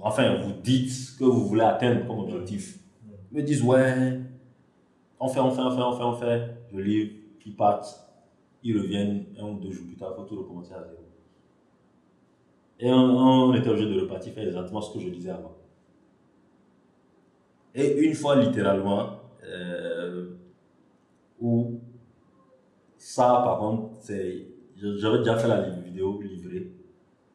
enfin, 0.00 0.36
vous 0.42 0.52
dites 0.62 1.16
que 1.18 1.24
vous 1.24 1.46
voulez 1.46 1.62
atteindre 1.62 2.06
comme 2.06 2.20
objectif? 2.20 2.78
Ils 3.32 3.38
me 3.38 3.42
disent, 3.42 3.62
ouais, 3.62 4.20
on 5.18 5.28
fait, 5.28 5.40
on 5.40 5.50
fait, 5.50 5.62
on 5.62 5.70
fait, 5.70 5.82
on 5.82 5.92
fait, 5.92 6.04
on 6.04 6.14
fait. 6.14 6.50
Je 6.72 6.78
livre, 6.78 7.12
ils 7.46 7.56
partent, 7.56 7.86
ils 8.62 8.78
reviennent 8.78 9.24
un 9.38 9.44
ou 9.44 9.58
deux 9.58 9.70
jours 9.70 9.86
plus 9.86 9.96
tard, 9.96 10.12
il 10.12 10.20
faut 10.20 10.28
tout 10.28 10.36
recommencer 10.36 10.74
à 10.74 10.84
zéro. 10.84 11.03
Et 12.80 12.90
on, 12.90 12.96
on 12.96 13.54
était 13.54 13.68
obligé 13.68 13.88
de 13.88 14.00
repartir 14.00 14.32
faire 14.32 14.46
exactement 14.46 14.80
ce 14.80 14.92
que 14.92 15.00
je 15.04 15.08
disais 15.10 15.30
avant. 15.30 15.56
Et 17.74 17.98
une 18.06 18.14
fois 18.14 18.36
littéralement, 18.36 19.20
euh, 19.44 20.30
où 21.40 21.80
ça 22.96 23.42
par 23.44 23.58
contre, 23.58 23.90
c'est, 24.00 24.46
j'avais 24.76 25.18
déjà 25.18 25.36
fait 25.36 25.48
la 25.48 25.60
vidéo 25.70 26.20
livrée. 26.22 26.70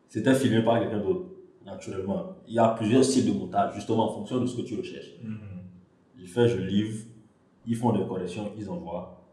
C'était 0.08 0.34
filmé 0.34 0.64
par 0.64 0.80
quelqu'un 0.80 1.00
d'autre, 1.00 1.26
naturellement. 1.66 2.36
Il 2.48 2.54
y 2.56 2.60
a 2.60 2.70
plusieurs 2.70 3.04
styles 3.04 3.32
de 3.32 3.38
montage, 3.38 3.76
justement 3.76 4.10
en 4.10 4.14
fonction 4.14 4.40
de 4.40 4.46
ce 4.46 4.58
que 4.58 4.62
tu 4.64 4.76
recherches. 4.76 5.14
Je 6.18 6.26
fais, 6.26 6.48
je 6.48 6.58
livre, 6.58 7.06
ils 7.66 7.76
font 7.76 7.92
des 7.94 8.06
corrections, 8.06 8.52
ils 8.58 8.70
envoient. 8.70 9.26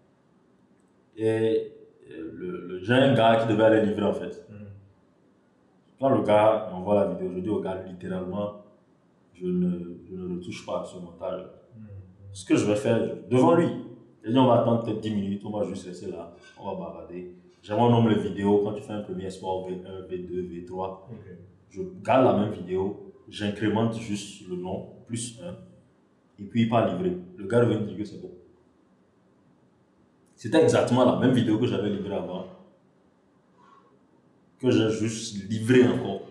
Et 1.16 1.72
euh, 2.10 2.30
le, 2.34 2.66
le, 2.66 2.82
j'ai 2.82 2.92
un 2.92 3.14
gars 3.14 3.36
qui 3.40 3.48
devait 3.52 3.64
aller 3.64 3.86
livrer 3.86 4.04
en 4.04 4.12
fait. 4.12 4.46
Quand 5.98 6.10
le 6.10 6.22
gars 6.22 6.70
envoie 6.72 6.94
la 6.96 7.14
vidéo, 7.14 7.32
je 7.34 7.40
dis 7.40 7.48
au 7.48 7.60
gars 7.60 7.82
littéralement, 7.82 8.64
je 9.34 9.46
ne, 9.46 9.98
je 10.08 10.14
ne 10.14 10.36
retouche 10.36 10.66
pas 10.66 10.80
à 10.80 10.84
ce 10.84 10.98
montage. 10.98 11.42
Ce 12.32 12.44
que 12.44 12.56
je 12.56 12.66
vais 12.66 12.76
faire 12.76 13.16
devant 13.30 13.54
lui, 13.54 13.68
dit, 14.26 14.38
on 14.38 14.46
va 14.46 14.60
attendre 14.60 14.82
peut-être 14.82 15.00
10 15.00 15.14
minutes, 15.14 15.42
on 15.44 15.50
va 15.50 15.64
juste 15.64 15.86
rester 15.86 16.10
là, 16.10 16.34
on 16.60 16.70
va 16.70 16.74
bavarder. 16.74 17.34
J'avais 17.62 17.80
un 17.80 17.90
nombre 17.90 18.10
de 18.10 18.20
vidéos 18.20 18.60
quand 18.62 18.72
tu 18.74 18.82
fais 18.82 18.92
un 18.92 19.00
premier 19.00 19.30
sport 19.30 19.68
V1, 19.68 20.08
V2, 20.08 20.66
V3. 20.66 20.90
Ok. 21.10 21.26
Je 21.70 21.82
garde 22.02 22.24
la 22.24 22.44
même 22.44 22.52
vidéo, 22.52 23.12
j'incrémente 23.28 23.94
juste 23.94 24.48
le 24.48 24.56
nom, 24.56 24.88
plus 25.06 25.40
1, 25.42 26.42
et 26.42 26.46
puis 26.46 26.62
il 26.62 26.68
part 26.68 26.86
livrer. 26.86 27.16
Le 27.36 27.46
gars 27.46 27.60
revient 27.60 27.84
dire 27.84 27.96
que 27.96 28.04
c'est 28.04 28.20
bon. 28.20 28.30
C'était 30.34 30.62
exactement 30.62 31.04
la 31.04 31.18
même 31.18 31.32
vidéo 31.32 31.58
que 31.58 31.66
j'avais 31.66 31.90
livrée 31.90 32.14
avant, 32.14 32.44
que 34.60 34.70
j'ai 34.70 34.90
juste 34.90 35.48
livré 35.50 35.84
encore. 35.84 36.22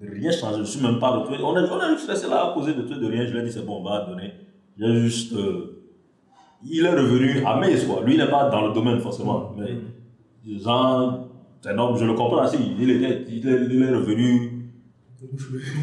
Rien 0.00 0.30
changé, 0.32 0.56
je 0.56 0.60
ne 0.60 0.64
suis 0.66 0.82
même 0.82 0.98
pas 0.98 1.10
retrouvé. 1.10 1.38
On 1.42 1.56
est, 1.56 1.68
on 1.68 1.80
est 1.80 1.94
juste 1.94 2.08
resté 2.08 2.28
là 2.28 2.50
à 2.50 2.54
causer 2.54 2.74
de 2.74 2.82
tout 2.82 2.94
de 2.98 3.06
rien. 3.06 3.24
Je 3.26 3.32
lui 3.32 3.38
ai 3.40 3.42
dit 3.42 3.52
c'est 3.52 3.64
bon, 3.64 3.78
on 3.80 3.82
va 3.82 4.04
donner. 4.06 4.32
J'ai 4.78 4.94
juste. 5.00 5.32
euh, 5.34 5.74
il 6.66 6.84
est 6.84 6.90
revenu 6.90 7.44
à 7.44 7.58
mes 7.58 7.76
quoi. 7.84 8.02
Lui, 8.02 8.14
il 8.14 8.18
n'est 8.18 8.30
pas 8.30 8.48
dans 8.48 8.66
le 8.66 8.72
domaine 8.72 8.98
forcément, 9.00 9.54
mais 9.56 9.76
genre, 10.58 11.26
c'est 11.60 11.70
énorme, 11.72 11.96
je 11.98 12.04
le 12.04 12.14
comprends 12.14 12.44
aussi. 12.44 12.58
Il, 12.78 12.90
était, 12.90 13.24
il, 13.28 13.48
est, 13.48 13.66
il 13.70 13.82
est 13.82 13.94
revenu 13.94 14.70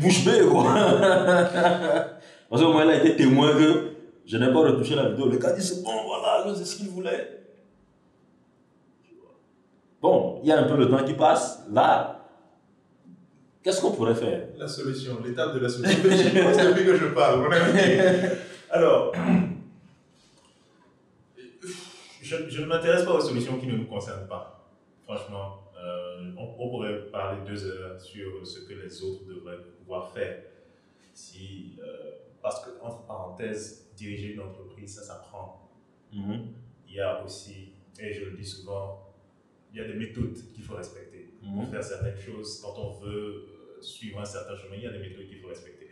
bouche 0.01 0.25
bée, 0.25 0.41
quoi. 0.49 0.63
Parce 2.49 2.61
que 2.61 2.67
moi, 2.67 2.83
il 2.85 2.91
a 2.91 3.03
été 3.03 3.15
témoin 3.15 3.53
que 3.53 3.91
je 4.25 4.37
n'ai 4.37 4.51
pas 4.51 4.59
retouché 4.59 4.95
la 4.95 5.09
vidéo. 5.09 5.27
Le 5.29 5.37
gars 5.37 5.53
dit 5.53 5.63
c'est 5.63 5.83
bon, 5.83 5.91
voilà, 6.05 6.53
c'est 6.55 6.65
ce 6.65 6.75
qu'il 6.77 6.89
voulait. 6.89 7.39
Bon, 10.01 10.30
il 10.41 10.47
y 10.47 10.51
a 10.51 10.59
un 10.59 10.63
peu 10.67 10.77
le 10.77 10.89
temps 10.89 11.03
qui 11.03 11.13
passe. 11.13 11.63
Là, 11.71 12.27
qu'est-ce 13.63 13.81
qu'on 13.81 13.91
pourrait 13.91 14.15
faire? 14.15 14.47
La 14.57 14.67
solution, 14.67 15.19
l'étape 15.23 15.53
de 15.53 15.59
la 15.59 15.69
solution. 15.69 15.99
Pense 16.03 16.57
depuis 16.57 16.85
que 16.85 16.97
je 16.97 17.05
parle. 17.07 17.47
Alors, 18.69 19.11
je, 22.21 22.49
je 22.49 22.61
ne 22.61 22.65
m'intéresse 22.67 23.03
pas 23.03 23.13
aux 23.13 23.21
solutions 23.21 23.57
qui 23.59 23.67
ne 23.67 23.77
nous 23.77 23.85
concernent 23.87 24.27
pas. 24.27 24.69
Franchement, 25.03 25.59
euh, 25.77 26.31
on, 26.37 26.55
on 26.65 26.69
pourrait 26.69 27.07
parler 27.11 27.39
deux 27.45 27.65
heures 27.65 27.99
sur 27.99 28.45
ce 28.45 28.59
que 28.61 28.73
les 28.73 29.03
autres 29.03 29.25
devraient 29.25 29.57
pouvoir 29.79 30.11
faire. 30.11 30.37
Si, 31.13 31.77
euh, 31.81 32.11
parce 32.41 32.63
que, 32.63 32.69
entre 32.81 33.01
parenthèses, 33.05 33.89
diriger 33.97 34.33
une 34.33 34.41
entreprise, 34.41 34.95
ça 34.95 35.03
s'apprend. 35.03 35.69
Mhm, 36.13 36.47
Il 36.87 36.95
y 36.95 36.99
a 37.01 37.23
aussi, 37.23 37.73
et 37.99 38.13
je 38.13 38.25
le 38.25 38.37
dis 38.37 38.45
souvent, 38.45 39.10
il 39.71 39.77
y 39.77 39.81
a 39.81 39.87
des 39.87 39.93
méthodes 39.93 40.35
qu'il 40.53 40.63
faut 40.63 40.75
respecter 40.75 41.33
pour 41.41 41.63
mhm, 41.63 41.71
faire 41.71 41.83
certaines 41.83 42.17
choses, 42.17 42.61
quand 42.61 42.79
on 42.79 42.99
veut 42.99 43.47
euh, 43.47 43.81
suivre 43.81 44.19
un 44.21 44.25
certain 44.25 44.55
chemin, 44.55 44.75
il 44.75 44.83
y 44.83 44.87
a 44.87 44.91
des 44.91 44.99
méthodes 44.99 45.27
qu'il 45.27 45.39
faut 45.39 45.47
respecter. 45.47 45.87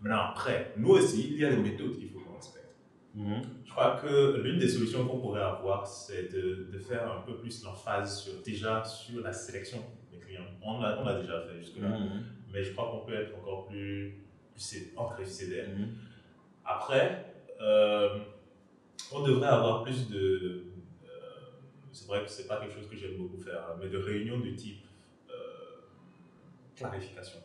Maintenant, 0.00 0.30
après, 0.30 0.72
nous 0.76 0.90
aussi, 0.90 1.32
il 1.32 1.38
y 1.38 1.44
a 1.44 1.50
des 1.50 1.56
méthodes 1.56 1.96
qu'il 1.98 2.08
faut 2.10 2.20
qu'on 2.20 2.36
respecte. 2.36 2.74
mhm, 3.14 3.42
Je 3.64 3.70
crois 3.70 4.00
que 4.02 4.40
l'une 4.42 4.58
des 4.58 4.68
solutions 4.68 5.06
qu'on 5.06 5.18
pourrait 5.20 5.42
avoir, 5.42 5.86
c'est 5.86 6.32
de, 6.32 6.68
de 6.72 6.78
faire 6.78 7.10
un 7.10 7.20
peu 7.22 7.36
plus 7.36 7.62
l'emphase 7.64 8.22
sur, 8.22 8.42
déjà 8.42 8.84
sur 8.84 9.22
la 9.22 9.32
sélection 9.32 9.78
des 10.10 10.18
clients. 10.18 10.46
On 10.62 10.80
l'a 10.80 11.00
on 11.00 11.04
l'a 11.04 11.20
déjà 11.20 11.40
fait 11.42 11.58
jusque-là, 11.58 11.88
mhm, 11.88 12.24
mais 12.52 12.62
je 12.62 12.72
crois 12.72 12.90
qu'on 12.90 13.06
peut 13.06 13.14
être 13.14 13.34
encore 13.36 13.66
plus, 13.68 14.22
plus 14.54 14.92
ancré 14.96 15.24
mhm. 15.24 15.88
Après, 16.64 17.34
euh, 17.60 18.18
on 19.12 19.22
devrait 19.22 19.48
avoir 19.48 19.82
plus 19.82 20.08
de. 20.08 20.64
C'est 21.92 22.06
vrai 22.08 22.24
que 22.24 22.30
c'est 22.30 22.46
pas 22.46 22.60
quelque 22.60 22.74
chose 22.74 22.88
que 22.88 22.96
j'aime 22.96 23.16
beaucoup 23.16 23.38
faire, 23.38 23.62
mais 23.80 23.88
de 23.88 23.98
réunions 23.98 24.38
de 24.40 24.50
type 24.50 24.84
euh, 25.28 25.32
clarification. 26.76 27.40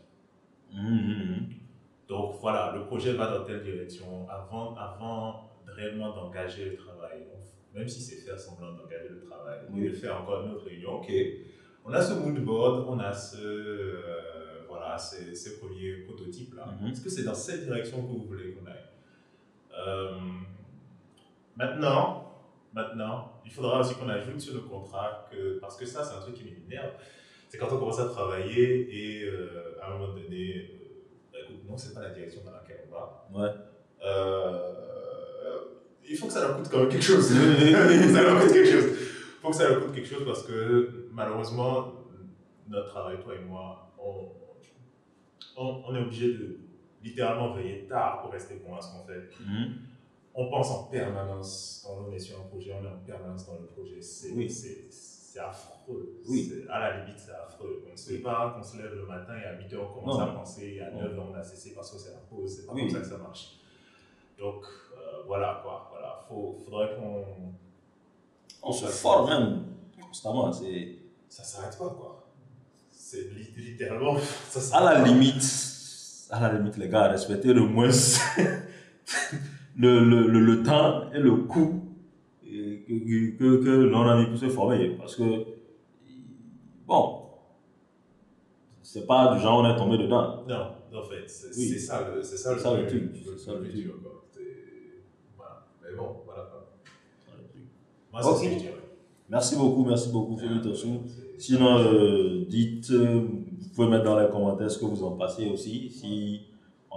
Mhm, 0.74 0.82
mhm. 0.90 1.50
Donc 2.08 2.36
voilà, 2.40 2.74
le 2.76 2.86
projet 2.86 3.14
va 3.14 3.28
dans 3.38 3.44
telle 3.46 3.64
direction. 3.64 4.28
Avant, 4.30 4.76
avant 4.76 5.52
réellement 5.68 6.16
d'engager 6.16 6.70
le 6.72 6.76
travail, 6.76 7.24
on- 7.34 7.78
même 7.78 7.88
si 7.90 8.02
c'est 8.02 8.18
faire 8.18 8.40
semblant 8.40 8.74
d'engager 8.74 9.10
le 9.10 9.20
travail, 9.22 9.60
Oui. 9.72 9.90
de 9.90 9.94
faire 9.94 10.22
encore 10.22 10.46
une 10.46 10.52
autre 10.52 10.66
réunion, 10.66 11.00
Ok. 11.02 11.12
on 11.84 11.92
a 11.92 12.02
ce 12.02 12.14
mood 12.14 12.40
board, 12.44 12.86
on 12.88 13.00
a 13.00 13.12
ce, 13.12 13.38
euh, 13.42 14.64
voilà, 14.68 14.98
ces, 14.98 15.34
ces 15.36 15.60
premiers 15.60 15.98
prototypes-là. 16.06 16.68
Mhm. 16.80 16.92
Est-ce 16.92 17.02
que 17.02 17.10
c'est 17.10 17.24
dans 17.24 17.34
cette 17.34 17.66
direction 17.66 18.02
que 18.02 18.08
vous 18.08 18.24
voulez 18.24 18.54
qu'on 18.54 18.66
aille? 18.68 18.86
Euh, 19.88 20.20
Maintenant, 21.58 22.25
maintenant, 22.76 23.42
il 23.46 23.52
faudra 23.52 23.80
aussi 23.80 23.96
qu'on 23.96 24.10
ajoute 24.10 24.40
sur 24.40 24.54
le 24.54 24.60
contrat, 24.60 25.28
que, 25.32 25.58
parce 25.60 25.78
que 25.78 25.86
ça, 25.86 26.04
c'est 26.04 26.16
un 26.16 26.20
truc 26.20 26.36
qui 26.36 26.44
m'énerve, 26.44 26.92
c'est 27.48 27.58
quand 27.58 27.72
on 27.72 27.78
commence 27.78 28.00
à 28.00 28.06
travailler 28.06 28.90
et 28.92 29.24
euh, 29.24 29.80
à 29.82 29.88
un 29.88 29.98
moment 29.98 30.14
donné, 30.14 30.56
euh, 30.58 31.32
bah, 31.32 31.40
écoute, 31.44 31.64
non, 31.68 31.78
c'est 31.78 31.94
pas 31.94 32.02
la 32.02 32.10
direction 32.10 32.42
dans 32.44 32.52
laquelle 32.52 32.82
on 32.88 32.92
va. 32.92 33.28
Ouais. 33.34 33.52
Euh, 34.06 35.60
il 36.08 36.18
faut 36.18 36.28
que 36.28 36.34
ça 36.34 36.42
leur 36.42 36.58
coûte 36.58 36.68
quand 36.70 36.80
même 36.80 36.90
quelque 36.90 37.02
chose. 37.02 37.28
ça 37.30 38.22
leur 38.22 38.42
coûte 38.42 38.52
quelque 38.52 38.72
chose. 38.72 38.92
Il 38.92 39.42
faut 39.42 39.50
que 39.50 39.56
ça 39.56 39.70
leur 39.70 39.80
coûte 39.82 39.96
quelque 39.96 40.10
chose 40.10 40.26
parce 40.26 40.44
que 40.44 41.08
malheureusement, 41.14 41.94
notre 42.68 42.90
travail, 42.90 43.20
toi 43.24 43.36
et 43.36 43.44
moi, 43.44 43.94
on, 43.98 44.32
on, 45.56 45.82
on 45.88 45.96
est 45.96 46.02
obligé 46.02 46.34
de 46.34 46.58
littéralement 47.04 47.54
veiller 47.54 47.86
tard 47.88 48.22
pour 48.22 48.32
rester 48.32 48.56
bon 48.56 48.76
à 48.76 48.82
ce 48.82 48.92
qu'on 48.92 49.06
fait. 49.06 49.30
Mhm. 49.40 49.76
On 50.38 50.50
pense 50.50 50.70
en 50.72 50.84
permanence, 50.86 51.84
quand 51.86 52.06
on 52.08 52.12
est 52.12 52.20
sur 52.20 52.38
un 52.40 52.44
projet, 52.44 52.74
on 52.80 52.84
est 52.84 52.90
en 52.90 52.98
permanence 53.06 53.46
dans 53.46 53.54
le 53.54 53.68
projet. 53.68 54.02
C'est 54.02 54.32
Oui. 54.32 54.48
affreux. 55.38 56.22
Oui. 56.30 56.52
À 56.70 56.80
la 56.80 56.98
limite, 57.02 57.20
c'est 57.20 57.32
affreux. 57.32 57.84
On 57.88 57.92
ne 57.92 57.98
se 57.98 58.10
fait 58.12 58.18
pas 58.20 58.54
qu'on 58.56 58.64
se 58.64 58.78
lève 58.78 58.94
le 58.96 59.06
matin 59.06 59.34
et 59.38 59.46
à 59.46 59.58
8 59.58 59.74
heures, 59.74 59.90
on 59.92 60.00
commence 60.00 60.18
Non. 60.18 60.24
à 60.24 60.28
penser, 60.28 60.76
et 60.78 60.82
à 60.82 60.92
Non. 60.92 61.02
9 61.04 61.18
heures, 61.20 61.28
on 61.32 61.36
a 61.36 61.44
cessé 61.44 61.74
parce 61.74 61.92
que 61.92 61.98
c'est 61.98 62.12
la 62.12 62.18
pause. 62.30 62.56
C'est 62.56 62.66
pas 62.66 62.74
comme 62.74 62.90
ça 62.90 63.00
que 63.00 63.06
ça 63.08 63.18
marche. 63.18 63.60
Donc, 64.40 64.64
euh, 64.66 65.24
voilà 65.28 65.60
quoi. 65.64 65.88
Voilà. 65.92 66.20
Faut, 66.28 66.58
faudrait 66.66 66.96
qu'on. 66.96 67.26
On 68.64 68.72
se 68.72 68.86
forme 68.88 69.30
même 69.30 69.64
constamment. 70.02 70.52
Ça 70.52 71.44
s'arrête 71.44 71.78
pas 71.78 71.90
quoi. 71.90 72.28
C'est 72.92 73.30
li- 73.34 73.54
littéralement. 73.58 74.18
Ça 74.50 74.78
à 74.78 74.84
la 74.84 75.02
pas. 75.02 75.08
limite, 75.08 75.44
à 76.32 76.40
la 76.42 76.54
limite, 76.58 76.78
les 76.78 76.90
gars, 76.90 77.08
respectez 77.10 77.54
le 77.54 77.62
moins 77.62 77.90
le, 79.78 80.04
le, 80.06 80.28
le, 80.28 80.40
le 80.40 80.64
temps 80.64 81.12
et 81.14 81.20
le 81.20 81.36
coût 81.36 81.82
que, 82.44 83.38
que, 83.38 83.64
que 83.64 83.70
l'on 83.70 84.02
a 84.04 84.18
mis 84.20 84.28
pour 84.28 84.38
se 84.38 84.50
former. 84.50 84.90
Parce 84.98 85.16
que, 85.16 85.24
bon, 86.88 87.22
c'est 88.82 89.06
pas 89.06 89.34
du 89.36 89.42
genre 89.42 89.60
on 89.60 89.70
est 89.74 89.76
tombé 89.78 89.98
dedans. 89.98 90.44
Non, 90.48 91.00
en 91.00 91.04
fait, 91.04 91.28
c'est 91.28 91.58
Oui. 91.58 91.80
ça 91.80 92.08
le, 92.16 92.22
ça 92.22 92.54
le, 92.54 92.58
C'est 92.58 92.64
ça 92.64 92.78
le 92.78 92.88
truc, 92.88 93.04
c'est 93.24 93.38
ça 93.40 93.54
le 93.56 93.70
truc. 93.70 93.92
Voilà. 95.36 95.66
Mais 95.84 95.98
bon, 95.98 96.18
voilà. 96.26 96.50
Moi, 98.14 98.22
Ok. 98.26 98.38
c'est 98.40 98.46
ce 98.46 98.50
que 98.50 98.54
je 98.56 98.60
dirais. 98.60 98.72
Merci 99.30 99.56
beaucoup, 99.58 99.84
merci 99.86 100.12
beaucoup, 100.12 100.38
Félix 100.38 100.62
Tossou. 100.62 101.02
Sinon, 101.38 101.80
euh, 101.80 102.46
dites, 102.48 102.90
euh, 102.92 103.22
vous 103.60 103.70
pouvez 103.76 103.88
mettre 103.90 104.04
dans 104.06 104.18
les 104.20 104.30
commentaires 104.30 104.70
ce 104.72 104.78
que 104.80 104.86
vous 104.86 105.04
en 105.04 105.12
pensez 105.18 105.50
aussi. 105.50 105.90
Si 105.90 106.42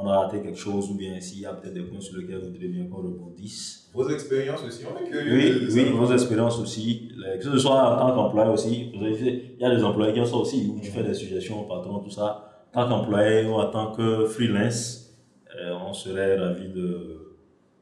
on 0.01 0.07
a 0.07 0.19
raté 0.21 0.41
quelque 0.43 0.59
chose 0.59 0.91
ou 0.91 0.95
bien 0.95 1.21
s'il 1.21 1.41
y 1.41 1.47
a 1.47 1.53
peut-être 1.55 1.75
des 1.75 1.83
points 1.83 2.01
sur 2.01 2.17
lesquels 2.19 2.39
vous 2.39 2.47
voudriez 2.47 2.69
bien 2.69 2.87
qu'on 2.87 2.99
rebondisse. 2.99 3.91
Vos 3.93 4.09
expériences 4.09 4.63
aussi, 4.65 4.85
on 4.87 4.97
est 5.05 5.09
curieux. 5.11 5.35
Oui, 5.35 5.45
de- 5.51 5.59
de 5.67 5.73
oui, 5.73 5.85
savoir. 5.87 6.05
vos 6.07 6.13
expériences 6.13 6.59
aussi. 6.61 7.09
Que 7.39 7.45
ce 7.45 7.59
soit 7.59 7.95
en 8.03 8.09
tant 8.09 8.15
qu'employé 8.15 8.51
aussi. 8.51 8.93
Vous 8.97 9.05
avez 9.05 9.15
fait- 9.15 9.43
Il 9.59 9.63
y 9.63 9.65
a 9.65 9.75
des 9.75 9.83
employés 9.83 10.13
qui 10.13 10.21
ont 10.21 10.25
ça 10.25 10.37
aussi, 10.37 10.71
où 10.73 10.81
tu 10.81 10.91
fais 10.91 11.03
des 11.03 11.15
suggestions 11.15 11.63
au 11.65 11.69
patron, 11.69 11.99
tout 12.01 12.11
ça. 12.11 12.45
En 12.75 12.83
tant 12.85 12.89
qu'employé 12.89 13.45
ou 13.47 13.55
en 13.55 13.71
tant 13.71 13.93
que 13.93 14.27
freelance, 14.27 15.17
euh, 15.59 15.73
on 15.89 15.93
serait 15.93 16.37
ravis 16.39 16.69
de- 16.69 17.37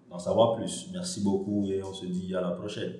d'en 0.08 0.18
savoir 0.18 0.56
plus. 0.56 0.88
Merci 0.92 1.22
beaucoup 1.22 1.66
et 1.66 1.82
on 1.82 1.92
se 1.92 2.06
dit 2.06 2.34
à 2.34 2.40
la 2.40 2.50
prochaine. 2.52 2.92